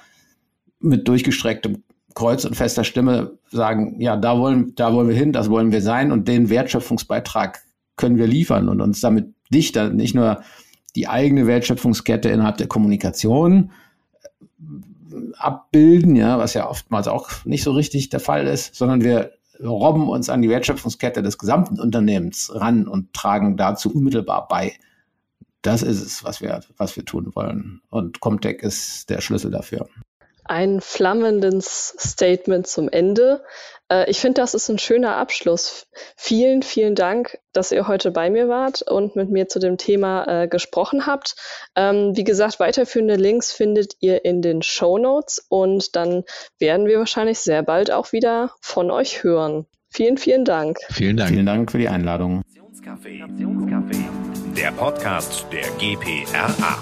mit 0.79 1.07
durchgestrecktem 1.07 1.83
Kreuz 2.13 2.45
und 2.45 2.55
fester 2.55 2.83
Stimme 2.83 3.37
sagen, 3.51 3.99
ja, 3.99 4.15
da 4.15 4.39
wollen, 4.39 4.73
da 4.75 4.93
wollen 4.93 5.09
wir 5.09 5.15
hin, 5.15 5.33
das 5.33 5.49
wollen 5.49 5.71
wir 5.71 5.81
sein 5.81 6.11
und 6.11 6.27
den 6.27 6.49
Wertschöpfungsbeitrag 6.49 7.61
können 7.97 8.17
wir 8.17 8.27
liefern 8.27 8.69
und 8.69 8.79
uns 8.79 9.01
damit 9.01 9.33
dichter, 9.51 9.89
nicht 9.89 10.15
nur 10.15 10.41
die 10.95 11.07
eigene 11.07 11.45
Wertschöpfungskette 11.45 12.29
innerhalb 12.29 12.57
der 12.57 12.67
Kommunikation 12.67 13.71
abbilden, 15.37 16.15
ja, 16.15 16.37
was 16.39 16.53
ja 16.53 16.69
oftmals 16.69 17.07
auch 17.07 17.29
nicht 17.45 17.63
so 17.63 17.71
richtig 17.71 18.09
der 18.09 18.19
Fall 18.19 18.47
ist, 18.47 18.75
sondern 18.75 19.03
wir 19.03 19.31
robben 19.63 20.09
uns 20.09 20.29
an 20.29 20.41
die 20.41 20.49
Wertschöpfungskette 20.49 21.21
des 21.21 21.37
gesamten 21.37 21.79
Unternehmens 21.79 22.51
ran 22.53 22.87
und 22.87 23.13
tragen 23.13 23.57
dazu 23.57 23.93
unmittelbar 23.93 24.47
bei. 24.47 24.73
Das 25.61 25.81
ist 25.81 26.01
es, 26.01 26.23
was 26.23 26.41
wir, 26.41 26.61
was 26.77 26.95
wir 26.95 27.05
tun 27.05 27.31
wollen. 27.33 27.81
Und 27.89 28.19
Comtech 28.19 28.61
ist 28.61 29.09
der 29.09 29.21
Schlüssel 29.21 29.51
dafür 29.51 29.87
ein 30.45 30.79
flammendes 30.81 31.95
Statement 31.99 32.67
zum 32.67 32.89
Ende. 32.89 33.43
Äh, 33.91 34.09
ich 34.09 34.19
finde, 34.19 34.41
das 34.41 34.53
ist 34.53 34.69
ein 34.69 34.79
schöner 34.79 35.17
Abschluss. 35.17 35.87
Vielen, 36.15 36.63
vielen 36.63 36.95
Dank, 36.95 37.37
dass 37.53 37.71
ihr 37.71 37.87
heute 37.87 38.11
bei 38.11 38.29
mir 38.29 38.47
wart 38.47 38.81
und 38.81 39.15
mit 39.15 39.29
mir 39.29 39.47
zu 39.47 39.59
dem 39.59 39.77
Thema 39.77 40.43
äh, 40.43 40.47
gesprochen 40.47 41.05
habt. 41.05 41.35
Ähm, 41.75 42.15
wie 42.15 42.23
gesagt, 42.23 42.59
weiterführende 42.59 43.15
Links 43.15 43.51
findet 43.51 43.95
ihr 43.99 44.25
in 44.25 44.41
den 44.41 44.61
Show 44.61 44.97
Notes 44.97 45.45
und 45.49 45.95
dann 45.95 46.23
werden 46.59 46.87
wir 46.87 46.99
wahrscheinlich 46.99 47.39
sehr 47.39 47.63
bald 47.63 47.91
auch 47.91 48.11
wieder 48.11 48.51
von 48.61 48.91
euch 48.91 49.23
hören. 49.23 49.65
Vielen, 49.89 50.17
vielen 50.17 50.45
Dank. 50.45 50.79
Vielen 50.89 51.17
Dank. 51.17 51.29
Vielen 51.29 51.45
Dank 51.45 51.71
für 51.71 51.77
die 51.77 51.87
Einladung. 51.89 52.41
Der 54.57 54.71
Podcast 54.71 55.45
der 55.51 55.69
GPRA. 55.79 56.77